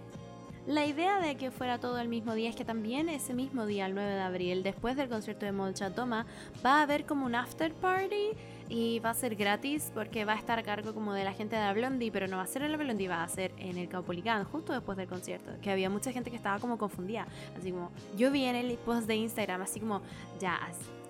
La 0.66 0.86
idea 0.86 1.18
de 1.18 1.36
que 1.36 1.50
fuera 1.50 1.78
todo 1.78 1.98
el 1.98 2.06
mismo 2.06 2.34
día 2.34 2.48
es 2.48 2.54
que 2.54 2.64
también 2.64 3.08
ese 3.08 3.34
mismo 3.34 3.66
día, 3.66 3.86
el 3.86 3.94
9 3.94 4.12
de 4.12 4.20
abril, 4.20 4.62
después 4.62 4.96
del 4.96 5.08
concierto 5.08 5.44
de 5.44 5.50
Molcha 5.50 5.92
Toma, 5.92 6.24
va 6.64 6.78
a 6.78 6.82
haber 6.82 7.04
como 7.04 7.26
un 7.26 7.34
after 7.34 7.72
party 7.72 8.30
y 8.68 8.98
va 9.00 9.10
a 9.10 9.14
ser 9.14 9.36
gratis 9.36 9.90
porque 9.94 10.24
va 10.24 10.34
a 10.34 10.38
estar 10.38 10.58
a 10.58 10.62
cargo 10.62 10.94
como 10.94 11.12
de 11.12 11.24
la 11.24 11.32
gente 11.32 11.56
de 11.56 11.62
la 11.62 11.72
Blondie, 11.72 12.10
pero 12.10 12.26
no 12.28 12.36
va 12.36 12.42
a 12.42 12.46
ser 12.46 12.62
en 12.62 12.72
la 12.72 12.78
Blondie, 12.78 13.08
va 13.08 13.22
a 13.22 13.28
ser 13.28 13.52
en 13.58 13.78
el 13.78 13.88
Caupolicán, 13.88 14.44
justo 14.44 14.72
después 14.72 14.96
del 14.98 15.08
concierto, 15.08 15.52
que 15.60 15.70
había 15.70 15.90
mucha 15.90 16.12
gente 16.12 16.30
que 16.30 16.36
estaba 16.36 16.58
como 16.58 16.78
confundida, 16.78 17.26
así 17.58 17.70
como 17.70 17.90
yo 18.16 18.30
vi 18.30 18.44
en 18.44 18.56
el 18.56 18.76
post 18.78 19.06
de 19.06 19.16
Instagram, 19.16 19.62
así 19.62 19.80
como 19.80 20.02
ya, 20.40 20.60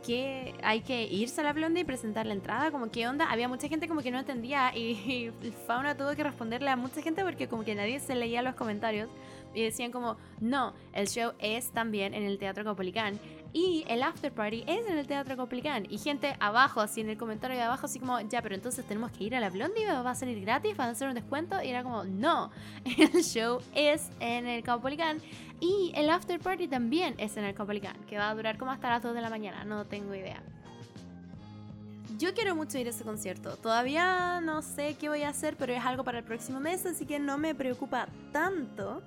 que 0.02 0.54
hay 0.62 0.80
que 0.80 1.04
irse 1.04 1.40
a 1.40 1.44
la 1.44 1.52
Blondie 1.52 1.82
y 1.82 1.84
presentar 1.84 2.26
la 2.26 2.34
entrada, 2.34 2.70
como 2.70 2.90
qué 2.90 3.06
onda, 3.08 3.30
había 3.30 3.48
mucha 3.48 3.68
gente 3.68 3.88
como 3.88 4.02
que 4.02 4.10
no 4.10 4.18
entendía 4.18 4.76
y, 4.76 5.30
y 5.42 5.52
Fauna 5.66 5.96
tuvo 5.96 6.14
que 6.14 6.24
responderle 6.24 6.70
a 6.70 6.76
mucha 6.76 7.00
gente 7.02 7.22
porque 7.24 7.48
como 7.48 7.64
que 7.64 7.74
nadie 7.74 8.00
se 8.00 8.14
leía 8.14 8.42
los 8.42 8.54
comentarios 8.54 9.08
y 9.54 9.62
decían 9.62 9.92
como, 9.92 10.16
no, 10.40 10.74
el 10.92 11.08
show 11.08 11.32
es 11.38 11.70
también 11.70 12.14
en 12.14 12.24
el 12.24 12.38
Teatro 12.38 12.64
Caupolicán 12.64 13.18
y 13.52 13.84
el 13.88 14.02
after 14.02 14.32
party 14.32 14.64
es 14.66 14.86
en 14.86 14.96
el 14.96 15.06
Teatro 15.06 15.36
Caupolicán. 15.36 15.86
Y 15.90 15.98
gente 15.98 16.36
abajo, 16.40 16.80
así 16.80 17.02
en 17.02 17.10
el 17.10 17.18
comentario 17.18 17.56
de 17.56 17.62
abajo, 17.62 17.84
así 17.84 17.98
como, 17.98 18.18
ya, 18.20 18.40
pero 18.40 18.54
entonces 18.54 18.84
tenemos 18.86 19.12
que 19.12 19.24
ir 19.24 19.36
a 19.36 19.40
la 19.40 19.50
Blondie, 19.50 19.84
va 19.86 20.10
a 20.10 20.14
salir 20.14 20.40
gratis, 20.40 20.78
va 20.78 20.84
a 20.84 20.90
hacer 20.90 21.08
un 21.08 21.14
descuento. 21.14 21.62
Y 21.62 21.68
era 21.68 21.82
como, 21.82 22.04
no, 22.04 22.50
el 22.84 23.22
show 23.22 23.60
es 23.74 24.10
en 24.20 24.46
el 24.46 24.62
Caupolicán. 24.62 25.20
Y 25.60 25.92
el 25.94 26.08
after 26.08 26.40
party 26.40 26.66
también 26.66 27.14
es 27.18 27.36
en 27.36 27.44
el 27.44 27.54
Caupolicán, 27.54 27.96
que 28.06 28.16
va 28.16 28.30
a 28.30 28.34
durar 28.34 28.56
como 28.56 28.70
hasta 28.70 28.88
las 28.88 29.02
2 29.02 29.14
de 29.14 29.20
la 29.20 29.28
mañana, 29.28 29.64
no 29.64 29.84
tengo 29.84 30.14
idea. 30.14 30.42
Yo 32.18 32.34
quiero 32.34 32.54
mucho 32.54 32.78
ir 32.78 32.86
a 32.86 32.90
ese 32.90 33.04
concierto. 33.04 33.56
Todavía 33.56 34.40
no 34.40 34.62
sé 34.62 34.94
qué 34.94 35.08
voy 35.08 35.22
a 35.24 35.28
hacer, 35.28 35.56
pero 35.56 35.72
es 35.72 35.84
algo 35.84 36.04
para 36.04 36.18
el 36.18 36.24
próximo 36.24 36.60
mes, 36.60 36.86
así 36.86 37.04
que 37.04 37.18
no 37.18 37.36
me 37.36 37.54
preocupa 37.54 38.08
tanto. 38.32 39.02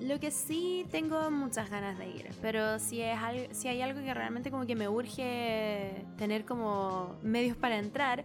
Lo 0.00 0.20
que 0.20 0.30
sí 0.30 0.86
tengo 0.90 1.30
muchas 1.30 1.70
ganas 1.70 1.98
de 1.98 2.08
ir, 2.08 2.28
pero 2.42 2.78
si, 2.78 3.00
es 3.00 3.18
algo, 3.18 3.46
si 3.52 3.68
hay 3.68 3.80
algo 3.80 4.00
que 4.00 4.12
realmente 4.12 4.50
como 4.50 4.66
que 4.66 4.76
me 4.76 4.88
urge 4.88 6.04
tener 6.18 6.44
como 6.44 7.16
medios 7.22 7.56
para 7.56 7.78
entrar, 7.78 8.22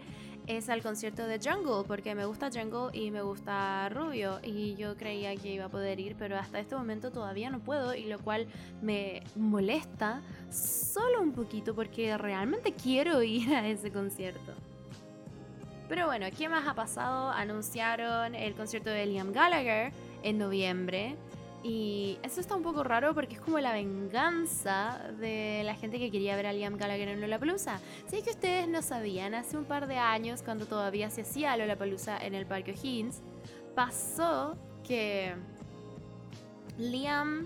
es 0.48 0.70
al 0.70 0.82
concierto 0.82 1.26
de 1.28 1.40
Jungle, 1.40 1.86
porque 1.88 2.14
me 2.14 2.26
gusta 2.26 2.50
Jungle 2.52 2.90
y 2.92 3.12
me 3.12 3.22
gusta 3.22 3.88
Rubio, 3.90 4.40
y 4.44 4.76
yo 4.76 4.98
creía 4.98 5.36
que 5.36 5.54
iba 5.54 5.66
a 5.66 5.70
poder 5.70 6.00
ir, 6.00 6.16
pero 6.18 6.38
hasta 6.38 6.60
este 6.60 6.76
momento 6.76 7.12
todavía 7.12 7.50
no 7.50 7.60
puedo, 7.60 7.96
y 7.96 8.06
lo 8.06 8.20
cual 8.20 8.48
me 8.82 9.24
molesta 9.36 10.22
solo 10.50 11.22
un 11.22 11.32
poquito, 11.32 11.74
porque 11.74 12.18
realmente 12.18 12.74
quiero 12.74 13.24
ir 13.24 13.54
a 13.54 13.68
ese 13.68 13.92
concierto. 13.92 14.54
Pero 15.88 16.06
bueno, 16.06 16.26
¿qué 16.38 16.48
más 16.48 16.68
ha 16.68 16.74
pasado? 16.74 17.32
Anunciaron 17.32 18.34
el 18.34 18.56
concierto 18.56 18.90
de 18.90 19.06
Liam 19.06 19.32
Gallagher 19.34 19.92
en 20.24 20.38
noviembre. 20.38 21.18
Y 21.64 22.18
eso 22.24 22.42
está 22.42 22.56
un 22.56 22.64
poco 22.64 22.84
raro 22.84 23.14
porque 23.14 23.36
es 23.36 23.42
como 23.42 23.60
la 23.60 23.74
venganza 23.74 25.12
de 25.20 25.62
la 25.64 25.76
gente 25.76 26.00
que 26.00 26.10
quería 26.10 26.36
ver 26.36 26.48
a 26.48 26.54
Liam 26.54 26.76
Gallagher 26.76 27.10
en 27.10 27.22
Lollapalooza. 27.22 27.80
Si 28.08 28.18
es 28.18 28.24
que 28.24 28.32
ustedes 28.32 28.68
no 28.68 28.82
sabían, 28.82 29.36
hace 29.36 29.58
un 29.58 29.66
par 29.66 29.88
de 29.88 29.98
años, 29.98 30.42
cuando 30.42 30.66
todavía 30.66 31.12
se 31.12 31.22
hacía 31.22 31.56
Lollapalooza 31.58 32.18
en 32.18 32.34
el 32.34 32.48
Parque 32.48 32.72
O'Higgins, 32.72 33.22
pasó 33.76 34.58
que 34.84 35.36
Liam 36.80 37.46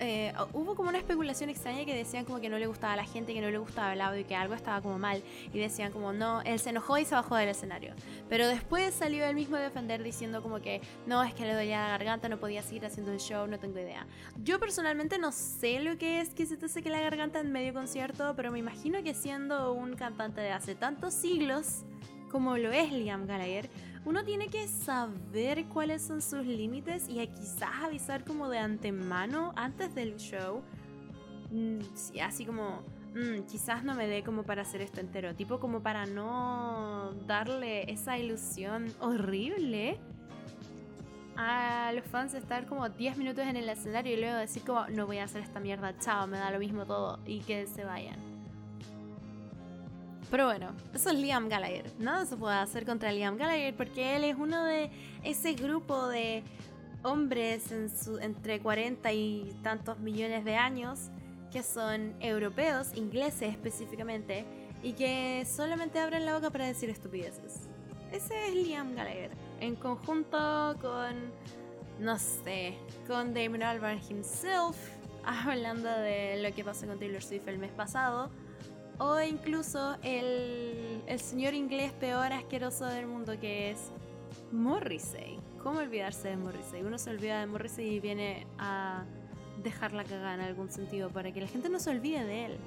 eh, 0.00 0.32
hubo 0.54 0.74
como 0.74 0.88
una 0.88 0.98
especulación 0.98 1.50
extraña 1.50 1.84
que 1.84 1.94
decían 1.94 2.24
como 2.24 2.40
que 2.40 2.48
no 2.48 2.58
le 2.58 2.66
gustaba 2.66 2.94
a 2.94 2.96
la 2.96 3.04
gente, 3.04 3.34
que 3.34 3.40
no 3.40 3.50
le 3.50 3.58
gustaba 3.58 3.92
el 3.92 4.00
audio 4.00 4.20
y 4.20 4.24
que 4.24 4.34
algo 4.34 4.54
estaba 4.54 4.80
como 4.80 4.98
mal. 4.98 5.22
Y 5.52 5.58
decían 5.58 5.92
como, 5.92 6.12
no, 6.12 6.40
él 6.42 6.58
se 6.58 6.70
enojó 6.70 6.96
y 6.98 7.04
se 7.04 7.14
bajó 7.14 7.36
del 7.36 7.50
escenario. 7.50 7.92
Pero 8.28 8.48
después 8.48 8.94
salió 8.94 9.26
él 9.26 9.34
mismo 9.34 9.56
a 9.56 9.60
defender 9.60 10.02
diciendo 10.02 10.42
como 10.42 10.60
que, 10.60 10.80
no, 11.06 11.22
es 11.22 11.34
que 11.34 11.44
le 11.44 11.54
dolía 11.54 11.82
la 11.82 11.88
garganta, 11.88 12.28
no 12.28 12.38
podía 12.38 12.62
seguir 12.62 12.86
haciendo 12.86 13.12
el 13.12 13.20
show, 13.20 13.46
no 13.46 13.58
tengo 13.58 13.78
idea. 13.78 14.06
Yo 14.42 14.58
personalmente 14.58 15.18
no 15.18 15.32
sé 15.32 15.80
lo 15.80 15.98
que 15.98 16.20
es 16.20 16.30
que 16.30 16.46
se 16.46 16.56
te 16.56 16.68
seque 16.68 16.88
la 16.88 17.00
garganta 17.00 17.40
en 17.40 17.52
medio 17.52 17.74
concierto, 17.74 18.34
pero 18.34 18.50
me 18.50 18.58
imagino 18.58 19.02
que 19.02 19.14
siendo 19.14 19.72
un 19.74 19.96
cantante 19.96 20.40
de 20.40 20.52
hace 20.52 20.74
tantos 20.74 21.12
siglos 21.12 21.84
como 22.30 22.56
lo 22.56 22.72
es 22.72 22.92
Liam 22.92 23.26
Gallagher, 23.26 23.68
uno 24.04 24.24
tiene 24.24 24.48
que 24.48 24.66
saber 24.66 25.66
cuáles 25.66 26.02
son 26.02 26.22
sus 26.22 26.44
límites 26.46 27.08
y 27.08 27.24
quizás 27.26 27.70
avisar 27.84 28.24
como 28.24 28.48
de 28.48 28.58
antemano 28.58 29.52
antes 29.56 29.94
del 29.94 30.16
show. 30.16 30.62
Mm, 31.50 31.80
así 32.22 32.46
como, 32.46 32.82
mm, 33.14 33.42
quizás 33.50 33.84
no 33.84 33.94
me 33.94 34.06
dé 34.06 34.22
como 34.22 34.44
para 34.44 34.62
hacer 34.62 34.80
esto 34.80 35.00
entero, 35.00 35.34
tipo 35.34 35.60
como 35.60 35.82
para 35.82 36.06
no 36.06 37.12
darle 37.26 37.90
esa 37.90 38.16
ilusión 38.18 38.86
horrible 39.00 39.98
a 41.36 41.92
los 41.94 42.04
fans 42.04 42.32
de 42.32 42.38
estar 42.38 42.66
como 42.66 42.88
10 42.88 43.16
minutos 43.16 43.44
en 43.46 43.56
el 43.56 43.68
escenario 43.68 44.14
y 44.14 44.20
luego 44.20 44.36
decir 44.36 44.62
como 44.62 44.86
no 44.88 45.06
voy 45.06 45.18
a 45.18 45.24
hacer 45.24 45.42
esta 45.42 45.60
mierda, 45.60 45.96
chao, 45.98 46.26
me 46.26 46.38
da 46.38 46.50
lo 46.50 46.58
mismo 46.58 46.86
todo 46.86 47.18
y 47.26 47.40
que 47.40 47.66
se 47.66 47.84
vayan. 47.84 48.29
Pero 50.30 50.46
bueno, 50.46 50.72
eso 50.94 51.10
es 51.10 51.18
Liam 51.18 51.48
Gallagher. 51.48 51.90
Nada 51.98 52.24
se 52.24 52.36
puede 52.36 52.54
hacer 52.54 52.86
contra 52.86 53.10
Liam 53.10 53.36
Gallagher 53.36 53.74
porque 53.74 54.16
él 54.16 54.24
es 54.24 54.36
uno 54.36 54.64
de 54.64 54.90
ese 55.24 55.54
grupo 55.54 56.06
de 56.06 56.44
hombres 57.02 57.72
entre 58.20 58.60
40 58.60 59.12
y 59.12 59.56
tantos 59.62 59.98
millones 59.98 60.44
de 60.44 60.56
años 60.56 61.10
que 61.50 61.62
son 61.62 62.14
europeos, 62.20 62.92
ingleses 62.94 63.50
específicamente, 63.50 64.44
y 64.82 64.92
que 64.92 65.44
solamente 65.46 65.98
abren 65.98 66.24
la 66.24 66.34
boca 66.34 66.50
para 66.50 66.66
decir 66.66 66.88
estupideces. 66.90 67.68
Ese 68.12 68.48
es 68.48 68.54
Liam 68.54 68.94
Gallagher, 68.94 69.30
en 69.60 69.76
conjunto 69.76 70.76
con, 70.80 71.32
no 71.98 72.18
sé, 72.18 72.76
con 73.06 73.34
Damon 73.34 73.62
Albarn 73.62 74.00
himself, 74.08 74.76
hablando 75.24 75.88
de 75.88 76.40
lo 76.42 76.54
que 76.54 76.64
pasó 76.64 76.86
con 76.86 76.98
Taylor 76.98 77.22
Swift 77.22 77.46
el 77.48 77.58
mes 77.58 77.72
pasado, 77.72 78.30
o 79.00 79.18
incluso 79.22 79.96
el, 80.02 81.02
el 81.06 81.20
señor 81.20 81.54
inglés 81.54 81.90
peor 81.92 82.34
asqueroso 82.34 82.84
del 82.84 83.06
mundo 83.06 83.40
que 83.40 83.70
es 83.70 83.90
Morrissey. 84.52 85.38
¿Cómo 85.62 85.78
olvidarse 85.80 86.28
de 86.28 86.36
Morrissey? 86.36 86.82
Uno 86.82 86.98
se 86.98 87.08
olvida 87.08 87.40
de 87.40 87.46
Morrissey 87.46 87.94
y 87.94 88.00
viene 88.00 88.46
a 88.58 89.04
dejarla 89.62 90.04
cagada 90.04 90.34
en 90.34 90.40
algún 90.40 90.70
sentido 90.70 91.08
para 91.08 91.32
que 91.32 91.40
la 91.40 91.48
gente 91.48 91.70
no 91.70 91.80
se 91.80 91.90
olvide 91.90 92.24
de 92.24 92.44
él. 92.44 92.58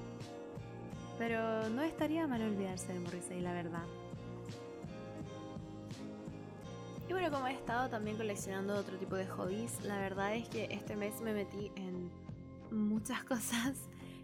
Pero 1.20 1.70
no 1.70 1.84
estaría 1.84 2.26
mal 2.26 2.42
olvidarse 2.42 2.92
de 2.92 3.00
Morrissey, 3.00 3.40
la 3.40 3.54
verdad. 3.54 3.84
Y 7.08 7.14
bueno, 7.14 7.30
como 7.30 7.46
he 7.46 7.54
estado 7.54 7.90
también 7.90 8.18
coleccionando 8.18 8.76
otro 8.76 8.98
tipo 8.98 9.16
de 9.16 9.28
hobbies, 9.28 9.84
la 9.84 10.00
verdad 10.00 10.36
es 10.36 10.50
que 10.50 10.66
este 10.72 10.96
mes 10.96 11.22
me 11.22 11.34
metí 11.34 11.72
en 11.76 12.10
muchas 12.72 13.24
cosas 13.26 13.76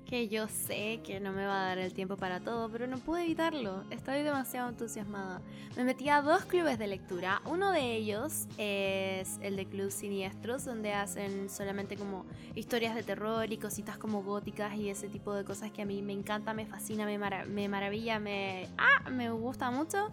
que 0.09 0.27
yo 0.27 0.47
sé 0.47 1.01
que 1.03 1.19
no 1.19 1.31
me 1.31 1.45
va 1.45 1.61
a 1.61 1.65
dar 1.67 1.77
el 1.77 1.93
tiempo 1.93 2.17
para 2.17 2.39
todo, 2.39 2.67
pero 2.71 2.87
no 2.87 2.97
pude 2.97 3.25
evitarlo. 3.25 3.83
Estoy 3.91 4.23
demasiado 4.23 4.69
entusiasmada. 4.69 5.39
Me 5.77 5.83
metí 5.83 6.09
a 6.09 6.23
dos 6.23 6.45
clubes 6.45 6.79
de 6.79 6.87
lectura. 6.87 7.43
Uno 7.45 7.71
de 7.71 7.95
ellos 7.95 8.47
es 8.57 9.37
el 9.43 9.55
de 9.55 9.67
Club 9.67 9.91
Siniestros, 9.91 10.65
donde 10.65 10.93
hacen 10.93 11.47
solamente 11.47 11.95
como 11.95 12.25
historias 12.55 12.95
de 12.95 13.03
terror 13.03 13.53
y 13.53 13.57
cositas 13.57 13.99
como 13.99 14.23
góticas 14.23 14.73
y 14.73 14.89
ese 14.89 15.09
tipo 15.09 15.31
de 15.31 15.43
cosas 15.45 15.69
que 15.69 15.83
a 15.83 15.85
mí 15.85 16.01
me 16.01 16.13
encanta, 16.13 16.55
me 16.55 16.65
fascina, 16.65 17.05
me, 17.05 17.19
me 17.45 17.69
maravilla, 17.69 18.17
me... 18.17 18.67
¡Ah! 18.79 19.11
Me 19.11 19.29
gusta 19.29 19.69
mucho. 19.69 20.09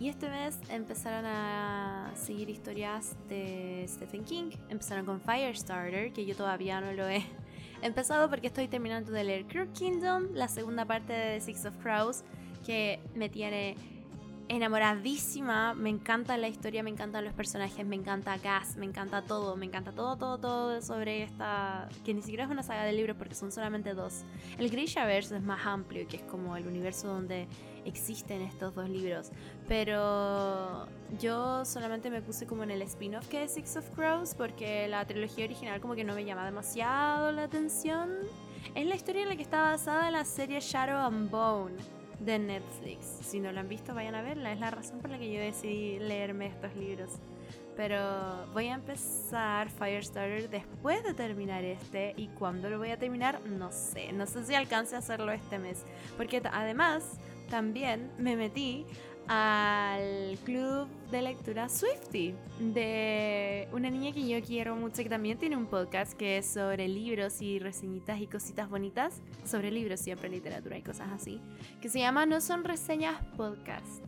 Y 0.00 0.08
este 0.08 0.30
mes 0.30 0.58
empezaron 0.70 1.26
a 1.26 2.12
seguir 2.14 2.48
historias 2.48 3.14
de 3.28 3.84
Stephen 3.86 4.24
King. 4.24 4.52
Empezaron 4.70 5.04
con 5.04 5.20
Firestarter, 5.20 6.14
que 6.14 6.24
yo 6.24 6.34
todavía 6.34 6.80
no 6.80 6.92
lo 6.92 7.06
he 7.06 7.26
empezado 7.82 8.28
porque 8.28 8.48
estoy 8.48 8.68
terminando 8.68 9.12
de 9.12 9.24
leer 9.24 9.46
Crook 9.46 9.72
Kingdom, 9.72 10.28
la 10.32 10.48
segunda 10.48 10.84
parte 10.84 11.12
de 11.12 11.40
Six 11.40 11.66
of 11.66 11.76
Crows, 11.82 12.24
que 12.64 13.00
me 13.14 13.28
tiene 13.28 13.76
enamoradísima. 14.48 15.74
Me 15.74 15.90
encanta 15.90 16.36
la 16.36 16.48
historia, 16.48 16.82
me 16.82 16.90
encantan 16.90 17.24
los 17.24 17.34
personajes, 17.34 17.84
me 17.86 17.96
encanta 17.96 18.36
Gas, 18.38 18.76
me 18.76 18.86
encanta 18.86 19.22
todo, 19.22 19.56
me 19.56 19.66
encanta 19.66 19.92
todo, 19.92 20.16
todo, 20.16 20.38
todo 20.38 20.82
sobre 20.82 21.22
esta. 21.22 21.88
que 22.04 22.14
ni 22.14 22.22
siquiera 22.22 22.44
es 22.44 22.50
una 22.50 22.62
saga 22.62 22.84
de 22.84 22.92
libros 22.92 23.16
porque 23.16 23.34
son 23.34 23.52
solamente 23.52 23.94
dos. 23.94 24.24
El 24.58 24.70
Grishaverse 24.70 25.36
es 25.36 25.42
más 25.42 25.66
amplio, 25.66 26.06
que 26.08 26.16
es 26.16 26.22
como 26.22 26.56
el 26.56 26.66
universo 26.66 27.08
donde 27.08 27.48
existen 27.86 28.42
estos 28.42 28.74
dos 28.74 28.88
libros. 28.88 29.30
Pero 29.68 30.86
yo 31.18 31.64
solamente 31.64 32.10
me 32.10 32.20
puse 32.20 32.46
como 32.46 32.62
en 32.62 32.70
el 32.70 32.82
spin-off 32.82 33.28
que 33.28 33.44
es 33.44 33.54
Six 33.54 33.76
of 33.76 33.90
Crows 33.90 34.34
porque 34.34 34.88
la 34.88 35.06
trilogía 35.06 35.44
original 35.44 35.80
como 35.80 35.94
que 35.94 36.04
no 36.04 36.14
me 36.14 36.24
llama 36.24 36.44
demasiado 36.44 37.32
la 37.32 37.44
atención. 37.44 38.10
Es 38.74 38.86
la 38.86 38.94
historia 38.94 39.22
en 39.22 39.28
la 39.28 39.36
que 39.36 39.42
está 39.42 39.62
basada 39.62 40.10
la 40.10 40.24
serie 40.24 40.60
Shadow 40.60 40.98
and 41.06 41.30
Bone 41.30 41.74
de 42.20 42.38
Netflix. 42.38 43.06
Si 43.22 43.40
no 43.40 43.52
la 43.52 43.60
han 43.60 43.68
visto, 43.68 43.94
vayan 43.94 44.14
a 44.14 44.22
verla. 44.22 44.52
Es 44.52 44.60
la 44.60 44.70
razón 44.70 45.00
por 45.00 45.10
la 45.10 45.18
que 45.18 45.32
yo 45.32 45.40
decidí 45.40 45.98
leerme 45.98 46.46
estos 46.46 46.74
libros. 46.76 47.10
Pero 47.76 48.46
voy 48.54 48.68
a 48.68 48.74
empezar 48.74 49.68
Firestarter 49.68 50.48
después 50.48 51.04
de 51.04 51.12
terminar 51.12 51.62
este. 51.62 52.14
Y 52.16 52.28
cuando 52.28 52.70
lo 52.70 52.78
voy 52.78 52.90
a 52.90 52.98
terminar, 52.98 53.40
no 53.42 53.70
sé. 53.70 54.12
No 54.12 54.26
sé 54.26 54.44
si 54.44 54.54
alcance 54.54 54.96
a 54.96 54.98
hacerlo 54.98 55.30
este 55.30 55.58
mes. 55.58 55.84
Porque 56.16 56.40
además, 56.50 57.18
también 57.48 58.10
me 58.18 58.36
metí 58.36 58.86
al 59.28 60.38
club 60.44 60.86
de 61.10 61.22
lectura 61.22 61.68
Swifty 61.68 62.34
de 62.60 63.68
una 63.72 63.90
niña 63.90 64.12
que 64.12 64.26
yo 64.26 64.40
quiero 64.40 64.76
mucho 64.76 65.02
que 65.02 65.08
también 65.08 65.36
tiene 65.36 65.56
un 65.56 65.66
podcast 65.66 66.12
que 66.12 66.38
es 66.38 66.46
sobre 66.46 66.86
libros 66.86 67.42
y 67.42 67.58
reseñitas 67.58 68.20
y 68.20 68.28
cositas 68.28 68.70
bonitas 68.70 69.20
sobre 69.44 69.72
libros 69.72 69.98
siempre 69.98 70.28
literatura 70.28 70.78
y 70.78 70.82
cosas 70.82 71.08
así 71.12 71.40
que 71.80 71.88
se 71.88 71.98
llama 71.98 72.24
No 72.24 72.40
son 72.40 72.62
reseñas 72.62 73.20
podcast 73.36 74.04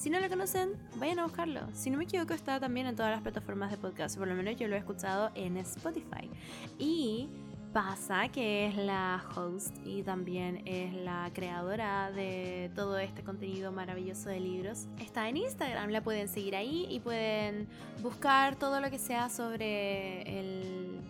si 0.00 0.08
no 0.08 0.18
lo 0.18 0.30
conocen, 0.30 0.70
vayan 0.96 1.18
a 1.18 1.24
buscarlo. 1.24 1.60
Si 1.74 1.90
no 1.90 1.98
me 1.98 2.04
equivoco, 2.04 2.32
está 2.32 2.58
también 2.58 2.86
en 2.86 2.96
todas 2.96 3.12
las 3.12 3.20
plataformas 3.20 3.70
de 3.70 3.76
podcast. 3.76 4.16
Por 4.16 4.28
lo 4.28 4.34
menos 4.34 4.56
yo 4.56 4.66
lo 4.66 4.74
he 4.74 4.78
escuchado 4.78 5.30
en 5.34 5.58
Spotify. 5.58 6.30
Y 6.78 7.28
pasa, 7.72 8.28
que 8.28 8.66
es 8.66 8.76
la 8.76 9.24
host 9.34 9.76
y 9.84 10.02
también 10.02 10.62
es 10.66 10.92
la 10.92 11.30
creadora 11.32 12.10
de 12.10 12.70
todo 12.74 12.98
este 12.98 13.22
contenido 13.22 13.72
maravilloso 13.72 14.28
de 14.28 14.40
libros. 14.40 14.86
Está 14.98 15.28
en 15.28 15.36
Instagram, 15.36 15.90
la 15.90 16.02
pueden 16.02 16.28
seguir 16.28 16.56
ahí 16.56 16.86
y 16.90 17.00
pueden 17.00 17.68
buscar 18.02 18.56
todo 18.56 18.80
lo 18.80 18.90
que 18.90 18.98
sea 18.98 19.28
sobre 19.28 20.22
el, 20.22 21.00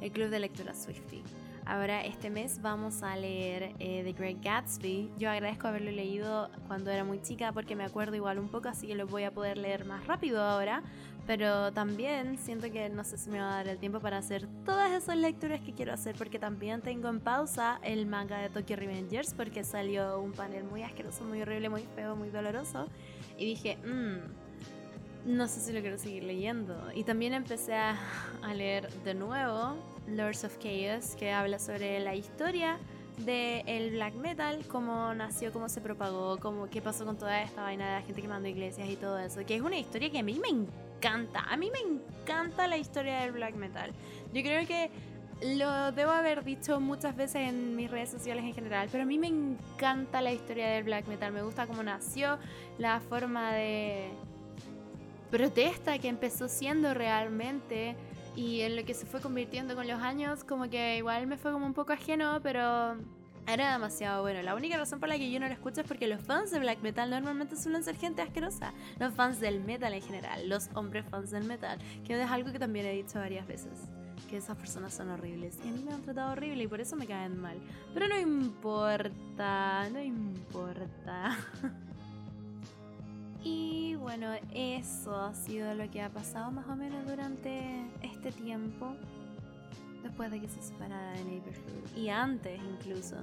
el 0.00 0.12
club 0.12 0.28
de 0.28 0.40
lectura 0.40 0.74
Swifty. 0.74 1.22
Ahora 1.70 2.00
este 2.04 2.30
mes 2.30 2.60
vamos 2.60 3.04
a 3.04 3.14
leer 3.14 3.76
eh, 3.78 4.02
The 4.02 4.12
Great 4.12 4.42
Gatsby. 4.42 5.12
Yo 5.16 5.30
agradezco 5.30 5.68
haberlo 5.68 5.92
leído 5.92 6.50
cuando 6.66 6.90
era 6.90 7.04
muy 7.04 7.22
chica 7.22 7.52
porque 7.52 7.76
me 7.76 7.84
acuerdo 7.84 8.16
igual 8.16 8.40
un 8.40 8.48
poco, 8.48 8.68
así 8.68 8.88
que 8.88 8.96
lo 8.96 9.06
voy 9.06 9.22
a 9.22 9.30
poder 9.30 9.56
leer 9.56 9.84
más 9.84 10.04
rápido 10.04 10.42
ahora. 10.42 10.82
Pero 11.28 11.72
también 11.72 12.38
siento 12.38 12.72
que 12.72 12.88
no 12.88 13.04
sé 13.04 13.18
si 13.18 13.30
me 13.30 13.38
va 13.38 13.52
a 13.52 13.54
dar 13.58 13.68
el 13.68 13.78
tiempo 13.78 14.00
para 14.00 14.18
hacer 14.18 14.48
todas 14.64 14.90
esas 14.90 15.16
lecturas 15.16 15.60
que 15.60 15.72
quiero 15.72 15.92
hacer 15.92 16.16
porque 16.18 16.40
también 16.40 16.80
tengo 16.80 17.08
en 17.08 17.20
pausa 17.20 17.78
el 17.84 18.04
manga 18.04 18.38
de 18.38 18.48
Tokyo 18.48 18.74
Revengers 18.74 19.32
porque 19.34 19.62
salió 19.62 20.18
un 20.18 20.32
panel 20.32 20.64
muy 20.64 20.82
asqueroso, 20.82 21.22
muy 21.22 21.40
horrible, 21.40 21.68
muy 21.68 21.86
feo, 21.94 22.16
muy 22.16 22.30
doloroso. 22.30 22.88
Y 23.38 23.44
dije, 23.44 23.78
mmm, 23.86 25.36
no 25.36 25.46
sé 25.46 25.60
si 25.60 25.72
lo 25.72 25.80
quiero 25.82 25.98
seguir 25.98 26.24
leyendo. 26.24 26.76
Y 26.96 27.04
también 27.04 27.32
empecé 27.32 27.76
a, 27.76 27.96
a 28.42 28.54
leer 28.54 28.92
de 29.04 29.14
nuevo 29.14 29.76
Lords 30.06 30.44
of 30.44 30.56
Chaos, 30.58 31.14
que 31.16 31.32
habla 31.32 31.58
sobre 31.58 32.00
la 32.00 32.14
historia 32.14 32.78
del 33.18 33.62
el 33.66 33.90
black 33.92 34.14
metal, 34.14 34.64
cómo 34.68 35.14
nació, 35.14 35.52
cómo 35.52 35.68
se 35.68 35.80
propagó, 35.80 36.38
cómo, 36.38 36.68
qué 36.68 36.80
pasó 36.80 37.04
con 37.04 37.16
toda 37.16 37.42
esta 37.42 37.62
vaina 37.62 37.86
de 37.86 38.00
la 38.00 38.02
gente 38.02 38.22
quemando 38.22 38.48
iglesias 38.48 38.88
y 38.88 38.96
todo 38.96 39.18
eso, 39.18 39.44
que 39.44 39.54
es 39.54 39.62
una 39.62 39.78
historia 39.78 40.10
que 40.10 40.18
a 40.18 40.22
mí 40.22 40.40
me 40.40 40.48
encanta, 40.48 41.40
a 41.40 41.56
mí 41.56 41.70
me 41.70 41.80
encanta 41.80 42.66
la 42.66 42.76
historia 42.76 43.20
del 43.20 43.32
black 43.32 43.54
metal. 43.54 43.92
Yo 44.32 44.42
creo 44.42 44.66
que 44.66 44.90
lo 45.56 45.92
debo 45.92 46.10
haber 46.10 46.44
dicho 46.44 46.80
muchas 46.80 47.16
veces 47.16 47.48
en 47.48 47.74
mis 47.74 47.90
redes 47.90 48.10
sociales 48.10 48.44
en 48.44 48.54
general, 48.54 48.88
pero 48.90 49.04
a 49.04 49.06
mí 49.06 49.18
me 49.18 49.28
encanta 49.28 50.20
la 50.20 50.32
historia 50.32 50.68
del 50.68 50.84
black 50.84 51.06
metal, 51.06 51.32
me 51.32 51.42
gusta 51.42 51.66
cómo 51.66 51.82
nació, 51.82 52.38
la 52.78 53.00
forma 53.00 53.52
de 53.52 54.10
protesta 55.30 55.98
que 55.98 56.08
empezó 56.08 56.48
siendo 56.48 56.92
realmente 56.92 57.96
y 58.36 58.60
en 58.60 58.76
lo 58.76 58.84
que 58.84 58.94
se 58.94 59.06
fue 59.06 59.20
convirtiendo 59.20 59.74
con 59.74 59.86
los 59.86 60.00
años, 60.00 60.44
como 60.44 60.68
que 60.70 60.96
igual 60.98 61.26
me 61.26 61.36
fue 61.36 61.52
como 61.52 61.66
un 61.66 61.74
poco 61.74 61.92
ajeno, 61.92 62.40
pero 62.42 62.96
era 63.46 63.72
demasiado 63.72 64.22
bueno. 64.22 64.42
La 64.42 64.54
única 64.54 64.76
razón 64.76 65.00
por 65.00 65.08
la 65.08 65.18
que 65.18 65.30
yo 65.30 65.40
no 65.40 65.46
lo 65.46 65.52
escucho 65.52 65.80
es 65.80 65.86
porque 65.86 66.06
los 66.06 66.20
fans 66.20 66.50
de 66.50 66.58
black 66.58 66.80
metal 66.82 67.10
normalmente 67.10 67.56
suelen 67.56 67.82
ser 67.82 67.96
gente 67.96 68.22
asquerosa. 68.22 68.72
Los 68.98 69.12
fans 69.14 69.40
del 69.40 69.60
metal 69.60 69.92
en 69.92 70.02
general, 70.02 70.48
los 70.48 70.70
hombres 70.74 71.04
fans 71.10 71.30
del 71.30 71.44
metal, 71.44 71.78
que 72.04 72.20
es 72.20 72.30
algo 72.30 72.52
que 72.52 72.58
también 72.58 72.86
he 72.86 72.92
dicho 72.92 73.18
varias 73.18 73.46
veces. 73.46 73.88
Que 74.28 74.36
esas 74.36 74.56
personas 74.56 74.94
son 74.94 75.10
horribles. 75.10 75.58
Y 75.64 75.68
a 75.68 75.72
mí 75.72 75.82
me 75.82 75.92
han 75.92 76.02
tratado 76.02 76.32
horrible 76.32 76.62
y 76.62 76.68
por 76.68 76.80
eso 76.80 76.94
me 76.94 77.06
caen 77.06 77.38
mal. 77.40 77.58
Pero 77.92 78.06
no 78.06 78.18
importa, 78.18 79.88
no 79.90 80.00
importa. 80.00 81.36
Y 83.42 83.94
bueno, 83.96 84.32
eso 84.52 85.16
ha 85.16 85.34
sido 85.34 85.74
lo 85.74 85.90
que 85.90 86.02
ha 86.02 86.10
pasado 86.10 86.50
más 86.50 86.68
o 86.68 86.76
menos 86.76 87.06
durante 87.06 87.86
este 88.02 88.32
tiempo. 88.32 88.94
Después 90.02 90.30
de 90.30 90.40
que 90.40 90.48
se 90.48 90.62
separara 90.62 91.12
de 91.12 91.24
Neighborhood. 91.24 91.96
Y 91.96 92.08
antes 92.08 92.60
incluso. 92.62 93.16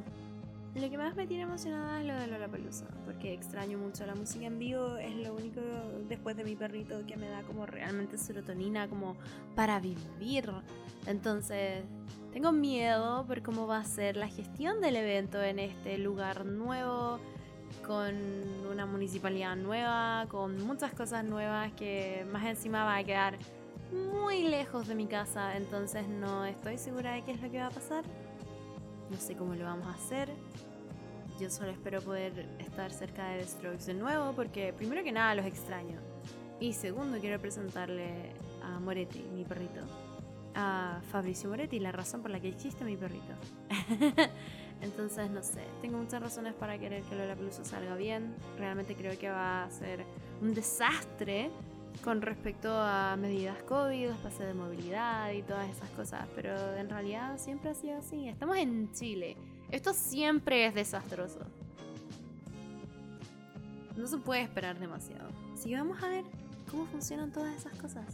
Lo 0.75 0.91
que 0.91 0.97
más 0.97 1.15
me 1.15 1.25
tiene 1.25 1.43
emocionada 1.43 2.01
es 2.01 2.06
lo 2.06 2.13
de 2.13 2.27
Lollapalooza, 2.27 2.86
porque 3.03 3.34
extraño 3.34 3.80
mucho 3.80 4.06
la 4.06 4.13
música 4.13 4.45
en 4.45 4.60
vivo, 4.60 4.97
es 4.97 5.15
lo 5.15 5.34
único 5.34 5.60
después 6.08 6.38
de 6.38 6.43
mi 6.43 6.56
perrito 6.56 7.03
que 7.08 7.17
me 7.17 7.27
da 7.30 7.41
como 7.41 7.65
realmente 7.65 8.19
serotonina, 8.19 8.88
como 8.88 9.15
para 9.56 9.80
vivir. 9.80 10.51
Entonces, 11.08 11.84
tengo 12.32 12.51
miedo 12.51 13.25
por 13.25 13.41
cómo 13.41 13.65
va 13.65 13.80
a 13.80 13.86
ser 13.86 14.17
la 14.17 14.27
gestión 14.27 14.80
del 14.80 14.97
evento 14.97 15.41
en 15.41 15.58
este 15.58 15.97
lugar 15.97 16.45
nuevo, 16.45 17.17
con 17.86 18.15
una 18.71 18.86
municipalidad 18.86 19.56
nueva, 19.56 20.25
con 20.30 20.62
muchas 20.65 20.93
cosas 20.93 21.23
nuevas 21.23 21.71
que 21.73 22.25
más 22.32 22.45
encima 22.45 22.84
va 22.84 22.97
a 22.97 23.03
quedar 23.03 23.38
muy 23.91 24.43
lejos 24.43 24.88
de 24.88 24.95
mi 24.95 25.08
casa, 25.08 25.56
entonces 25.56 26.08
no 26.08 26.45
estoy 26.45 26.77
segura 26.77 27.13
de 27.13 27.23
qué 27.23 27.32
es 27.32 27.41
lo 27.41 27.49
que 27.49 27.60
va 27.60 27.67
a 27.67 27.71
pasar. 27.71 28.03
No 29.10 29.17
sé 29.17 29.36
cómo 29.36 29.56
lo 29.56 29.63
vamos 29.63 29.88
a 29.88 29.93
hacer. 29.93 30.30
Yo 31.39 31.49
solo 31.49 31.69
espero 31.69 32.01
poder 32.01 32.49
estar 32.60 32.91
cerca 32.91 33.30
de 33.30 33.39
The 33.39 33.45
Strokes 33.45 33.86
de 33.86 33.93
nuevo 33.93 34.34
porque 34.34 34.73
primero 34.73 35.03
que 35.03 35.12
nada 35.12 35.36
los 35.36 35.45
extraño. 35.45 35.99
Y 36.60 36.73
segundo 36.73 37.19
quiero 37.19 37.39
presentarle 37.39 38.34
a 38.63 38.80
Moretti, 38.80 39.19
mi 39.34 39.45
perrito. 39.45 39.82
a 40.56 40.99
Fabricio 41.12 41.49
Moretti, 41.49 41.80
la 41.80 41.91
razón 41.91 42.23
por 42.23 42.32
la 42.32 42.39
que 42.39 42.49
existe 42.49 42.84
mi 42.84 42.97
perrito. 42.97 43.34
Entonces, 44.81 45.29
no 45.31 45.41
sé, 45.41 45.63
tengo 45.81 45.97
muchas 45.97 46.21
razones 46.21 46.53
para 46.53 46.77
querer 46.77 47.03
que 47.03 47.15
Lola 47.15 47.35
Peluso 47.35 47.65
salga 47.65 47.95
bien. 47.95 48.35
Realmente 48.57 48.95
creo 48.95 49.17
que 49.17 49.29
va 49.29 49.63
a 49.63 49.71
ser 49.71 50.05
un 50.41 50.53
desastre 50.53 51.49
con 52.03 52.21
respecto 52.21 52.71
a 52.71 53.15
medidas 53.17 53.61
COVID, 53.63 54.11
pase 54.21 54.45
de 54.45 54.53
movilidad 54.53 55.31
y 55.31 55.41
todas 55.41 55.67
esas 55.69 55.89
cosas, 55.91 56.27
pero 56.35 56.75
en 56.75 56.89
realidad 56.89 57.37
siempre 57.39 57.71
ha 57.71 57.73
sido 57.73 57.97
así. 57.97 58.27
Estamos 58.27 58.57
en 58.57 58.91
Chile. 58.91 59.35
Esto 59.71 59.93
siempre 59.93 60.67
es 60.67 60.75
desastroso. 60.75 61.39
No 63.95 64.05
se 64.05 64.17
puede 64.19 64.43
esperar 64.43 64.77
demasiado. 64.79 65.29
Que 65.63 65.75
vamos 65.75 66.01
a 66.01 66.07
ver 66.07 66.23
cómo 66.71 66.85
funcionan 66.85 67.31
todas 67.31 67.53
esas 67.55 67.73
cosas. 67.73 68.05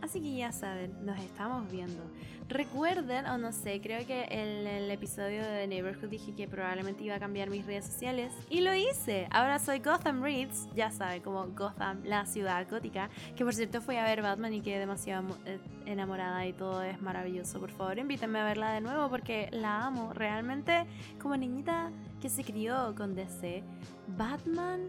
Así 0.00 0.20
que 0.20 0.34
ya 0.34 0.50
saben, 0.50 1.04
nos 1.04 1.18
estamos 1.20 1.70
viendo. 1.70 2.02
Recuerden, 2.50 3.26
o 3.26 3.38
no 3.38 3.52
sé, 3.52 3.80
creo 3.80 4.04
que 4.04 4.24
en 4.24 4.66
el 4.66 4.90
episodio 4.90 5.40
de 5.40 5.68
Neighborhood 5.68 6.08
dije 6.08 6.34
que 6.34 6.48
probablemente 6.48 7.04
iba 7.04 7.14
a 7.14 7.20
cambiar 7.20 7.48
mis 7.48 7.64
redes 7.64 7.86
sociales. 7.86 8.32
Y 8.50 8.60
lo 8.60 8.74
hice. 8.74 9.28
Ahora 9.30 9.60
soy 9.60 9.78
Gotham 9.78 10.20
Reads, 10.20 10.68
ya 10.74 10.90
saben, 10.90 11.22
como 11.22 11.46
Gotham, 11.46 12.02
la 12.04 12.26
ciudad 12.26 12.66
gótica. 12.68 13.08
Que 13.36 13.44
por 13.44 13.54
cierto 13.54 13.80
fui 13.80 13.96
a 13.96 14.02
ver 14.02 14.20
Batman 14.20 14.52
y 14.52 14.62
quedé 14.62 14.80
demasiado 14.80 15.36
eh, 15.46 15.60
enamorada 15.86 16.44
y 16.44 16.52
todo 16.52 16.82
es 16.82 17.00
maravilloso. 17.00 17.60
Por 17.60 17.70
favor, 17.70 17.96
invítenme 18.00 18.40
a 18.40 18.44
verla 18.44 18.72
de 18.72 18.80
nuevo 18.80 19.08
porque 19.08 19.48
la 19.52 19.86
amo. 19.86 20.12
Realmente, 20.12 20.86
como 21.22 21.36
niñita 21.36 21.92
que 22.20 22.28
se 22.28 22.42
crió 22.42 22.96
con 22.96 23.14
DC, 23.14 23.62
Batman 24.08 24.88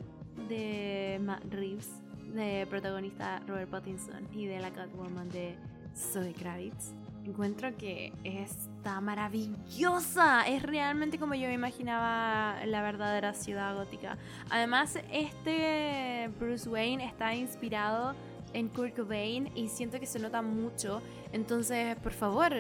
de 0.50 1.20
Matt 1.22 1.44
Reeves 1.54 1.92
de 2.34 2.66
protagonista 2.68 3.40
Robert 3.46 3.70
Pattinson 3.70 4.28
y 4.34 4.48
de 4.48 4.60
la 4.60 4.72
Catwoman 4.72 5.30
de 5.30 5.56
Zoe 5.96 6.34
Kravitz, 6.34 6.94
encuentro 7.26 7.76
que 7.78 8.14
está 8.24 9.02
maravillosa. 9.02 10.48
Es 10.48 10.64
realmente 10.64 11.20
como 11.20 11.36
yo 11.36 11.50
imaginaba 11.50 12.66
la 12.66 12.82
verdadera 12.82 13.34
ciudad 13.34 13.76
gótica. 13.76 14.18
Además, 14.50 14.98
este 15.12 16.30
Bruce 16.40 16.68
Wayne 16.70 17.06
está 17.06 17.34
inspirado 17.34 18.16
en 18.54 18.68
Kurt 18.68 18.96
Cobain 18.96 19.50
y 19.56 19.70
siento 19.70 20.00
que 20.00 20.06
se 20.06 20.20
nota 20.20 20.42
mucho. 20.42 21.02
Entonces, 21.32 21.96
por 21.98 22.14
favor, 22.14 22.54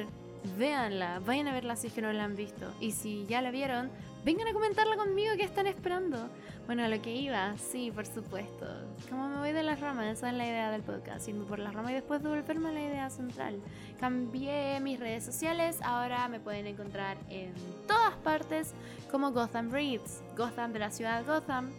véanla, 0.57 1.19
vayan 1.19 1.47
a 1.47 1.53
verla 1.53 1.75
si 1.75 1.87
es 1.87 1.93
que 1.93 2.01
no 2.01 2.11
la 2.11 2.23
han 2.23 2.35
visto. 2.35 2.71
Y 2.79 2.91
si 2.91 3.25
ya 3.25 3.41
la 3.41 3.51
vieron, 3.51 3.91
vengan 4.23 4.47
a 4.47 4.53
comentarla 4.53 4.95
conmigo 4.95 5.35
que 5.37 5.43
están 5.43 5.67
esperando. 5.67 6.29
Bueno, 6.71 6.87
lo 6.87 7.01
que 7.01 7.13
iba, 7.13 7.57
sí, 7.57 7.91
por 7.91 8.05
supuesto. 8.05 8.65
Como 9.09 9.27
me 9.27 9.39
voy 9.39 9.51
de 9.51 9.61
las 9.61 9.81
ramas, 9.81 10.05
esa 10.05 10.29
es 10.29 10.35
la 10.35 10.47
idea 10.47 10.71
del 10.71 10.83
podcast, 10.83 11.27
irme 11.27 11.43
por 11.43 11.59
las 11.59 11.73
ramas 11.73 11.91
y 11.91 11.95
después 11.95 12.23
devolverme 12.23 12.69
a 12.69 12.71
la 12.71 12.81
idea 12.81 13.09
central. 13.09 13.61
Cambié 13.99 14.79
mis 14.79 14.97
redes 14.97 15.25
sociales, 15.25 15.79
ahora 15.83 16.29
me 16.29 16.39
pueden 16.39 16.67
encontrar 16.67 17.17
en 17.27 17.53
todas 17.89 18.15
partes 18.23 18.73
como 19.11 19.33
Gotham 19.33 19.69
Reads, 19.69 20.23
Gotham 20.37 20.71
de 20.71 20.79
la 20.79 20.91
ciudad 20.91 21.25
Gotham, 21.25 21.71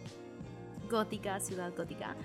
gótica, 0.91 1.39
ciudad 1.39 1.73
gótica. 1.75 2.15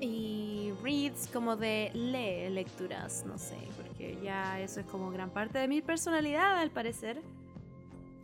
Y 0.00 0.72
reads 0.82 1.28
como 1.30 1.54
de 1.54 1.90
lee 1.92 2.48
lecturas, 2.48 3.26
no 3.26 3.36
sé, 3.36 3.58
porque 3.76 4.18
ya 4.22 4.58
eso 4.58 4.80
es 4.80 4.86
como 4.86 5.10
gran 5.10 5.28
parte 5.28 5.58
de 5.58 5.68
mi 5.68 5.82
personalidad 5.82 6.60
al 6.60 6.70
parecer. 6.70 7.20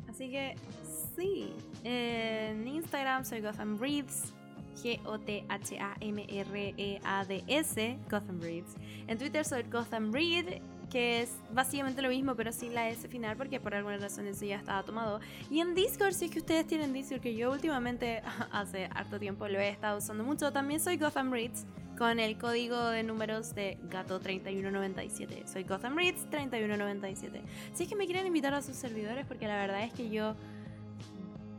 Así 0.08 0.30
que 0.30 0.56
sí, 1.16 1.52
en 1.84 2.66
Instagram 2.66 3.24
soy 3.24 3.40
Gotham 3.40 3.78
Reads, 3.78 4.32
G-O-T-H-A-M-R-E-A-D-S, 4.82 5.78
Gotham 8.10 8.40
Reads. 8.40 8.74
En 9.06 9.18
Twitter 9.18 9.44
soy 9.44 9.62
Gotham 9.64 10.12
Read, 10.12 10.60
que 10.90 11.22
es 11.22 11.36
básicamente 11.52 12.02
lo 12.02 12.08
mismo, 12.08 12.34
pero 12.34 12.52
sin 12.52 12.74
la 12.74 12.88
S 12.90 13.08
final, 13.08 13.36
porque 13.36 13.60
por 13.60 13.74
alguna 13.74 13.96
razón 13.98 14.26
eso 14.26 14.44
ya 14.44 14.56
estaba 14.56 14.82
tomado. 14.82 15.20
Y 15.50 15.60
en 15.60 15.74
Discord, 15.74 16.12
si 16.12 16.26
es 16.26 16.30
que 16.30 16.40
ustedes 16.40 16.66
tienen 16.66 16.92
Discord, 16.92 17.20
que 17.20 17.34
yo 17.34 17.50
últimamente, 17.52 18.22
hace 18.52 18.90
harto 18.94 19.18
tiempo 19.18 19.48
lo 19.48 19.58
he 19.58 19.68
estado 19.68 19.98
usando 19.98 20.24
mucho, 20.24 20.52
también 20.52 20.80
soy 20.80 20.96
Gotham 20.96 21.30
Reads 21.32 21.64
con 22.00 22.18
el 22.18 22.38
código 22.38 22.82
de 22.86 23.02
números 23.02 23.54
de 23.54 23.78
gato3197. 23.90 25.46
Soy 25.46 25.64
Gotham 25.64 25.96
Reads 25.96 26.30
3197. 26.30 27.42
Si 27.74 27.82
es 27.82 27.88
que 27.90 27.94
me 27.94 28.06
quieren 28.06 28.26
invitar 28.26 28.54
a 28.54 28.62
sus 28.62 28.76
servidores, 28.76 29.26
porque 29.26 29.46
la 29.46 29.56
verdad 29.56 29.82
es 29.84 29.92
que 29.92 30.08
yo 30.08 30.34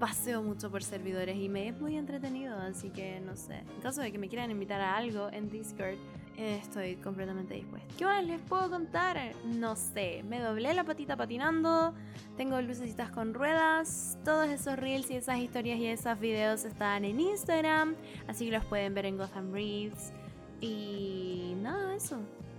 paseo 0.02 0.42
mucho 0.42 0.72
por 0.72 0.82
servidores 0.82 1.38
y 1.38 1.48
me 1.48 1.68
es 1.68 1.80
muy 1.80 1.96
entretenido, 1.96 2.58
así 2.58 2.90
que 2.90 3.20
no 3.20 3.36
sé. 3.36 3.60
En 3.76 3.82
caso 3.84 4.02
de 4.02 4.12
que 4.12 4.18
me 4.18 4.30
quieran 4.30 4.50
invitar 4.50 4.82
a 4.82 4.98
algo 4.98 5.30
en 5.32 5.48
Discord, 5.52 5.94
estoy 6.36 6.96
completamente 6.96 7.54
dispuesta. 7.54 7.88
¿Qué 8.00 8.06
más 8.06 8.26
les 8.26 8.42
puedo 8.42 8.68
contar? 8.68 9.20
No 9.46 9.76
sé, 9.76 10.24
me 10.28 10.40
doblé 10.40 10.74
la 10.74 10.84
patita 10.84 11.16
patinando, 11.16 11.94
tengo 12.36 12.60
lucecitas 12.64 13.12
con 13.12 13.36
ruedas, 13.36 14.18
todos 14.26 14.50
esos 14.50 14.76
reels 14.76 15.12
y 15.12 15.18
esas 15.18 15.38
historias 15.38 15.78
y 15.78 15.86
esos 15.86 16.20
videos 16.20 16.66
están 16.66 17.06
en 17.06 17.20
Instagram, 17.20 17.94
así 18.28 18.46
que 18.46 18.54
los 18.54 18.66
pueden 18.66 18.96
ver 18.96 19.06
en 19.06 19.18
Gotham 19.18 19.54
Reads. 19.54 20.14
Y 20.62 21.54
nada, 21.62 21.96
eso. 21.96 22.18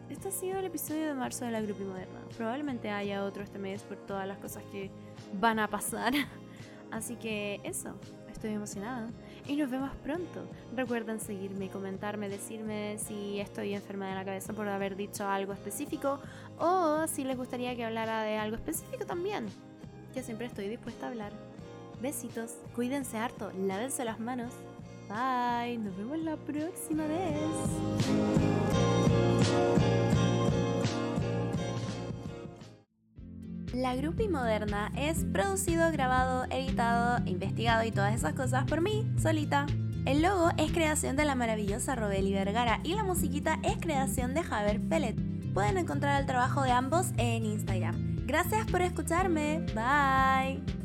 Este 0.08 0.28
ha 0.28 0.32
sido 0.32 0.60
el 0.60 0.66
episodio 0.66 1.08
de 1.08 1.14
marzo 1.14 1.44
de 1.44 1.50
la 1.50 1.60
Grupi 1.60 1.82
Moderna. 1.82 2.20
Probablemente 2.36 2.88
haya 2.88 3.24
otro 3.24 3.42
este 3.42 3.58
mes 3.58 3.82
por 3.82 3.96
todas 3.96 4.28
las 4.28 4.38
cosas 4.38 4.62
que 4.70 4.92
van 5.40 5.58
a 5.58 5.66
pasar. 5.66 6.12
Así 6.92 7.16
que 7.16 7.60
eso, 7.64 7.94
estoy 8.30 8.50
emocionada. 8.50 9.08
Y 9.48 9.56
nos 9.56 9.70
vemos 9.70 9.90
pronto. 10.04 10.46
Recuerden 10.76 11.18
seguirme, 11.18 11.68
comentarme, 11.68 12.28
decirme 12.28 12.98
si 12.98 13.40
estoy 13.40 13.74
enferma 13.74 14.08
de 14.08 14.14
la 14.14 14.24
cabeza 14.24 14.52
por 14.52 14.68
haber 14.68 14.94
dicho 14.94 15.26
algo 15.26 15.52
específico 15.52 16.20
o 16.58 17.06
si 17.08 17.24
les 17.24 17.36
gustaría 17.36 17.74
que 17.74 17.84
hablara 17.84 18.22
de 18.22 18.36
algo 18.36 18.56
específico 18.56 19.06
también. 19.06 19.46
Yo 20.14 20.22
siempre 20.22 20.46
estoy 20.46 20.68
dispuesta 20.68 21.06
a 21.06 21.08
hablar. 21.08 21.32
Besitos, 22.00 22.56
cuídense 22.74 23.16
harto, 23.16 23.50
lávense 23.52 24.04
las 24.04 24.20
manos. 24.20 24.52
Bye, 25.08 25.78
nos 25.78 25.96
vemos 25.96 26.18
la 26.18 26.36
próxima 26.36 27.06
vez. 27.06 27.38
La 33.82 33.96
Grupi 33.96 34.28
Moderna 34.28 34.92
es 34.96 35.24
producido, 35.24 35.90
grabado, 35.90 36.44
editado, 36.50 37.20
investigado 37.26 37.82
y 37.82 37.90
todas 37.90 38.14
esas 38.14 38.32
cosas 38.32 38.64
por 38.64 38.80
mí, 38.80 39.10
solita. 39.20 39.66
El 40.06 40.22
logo 40.22 40.50
es 40.56 40.70
creación 40.70 41.16
de 41.16 41.24
la 41.24 41.34
maravillosa 41.34 41.96
Robeli 41.96 42.32
Vergara 42.32 42.78
y 42.84 42.94
la 42.94 43.02
musiquita 43.02 43.58
es 43.64 43.78
creación 43.78 44.34
de 44.34 44.44
Javier 44.44 44.80
Pellet. 44.88 45.16
Pueden 45.52 45.78
encontrar 45.78 46.20
el 46.20 46.28
trabajo 46.28 46.62
de 46.62 46.70
ambos 46.70 47.08
en 47.16 47.44
Instagram. 47.44 48.24
Gracias 48.24 48.70
por 48.70 48.82
escucharme. 48.82 49.66
Bye. 49.74 50.81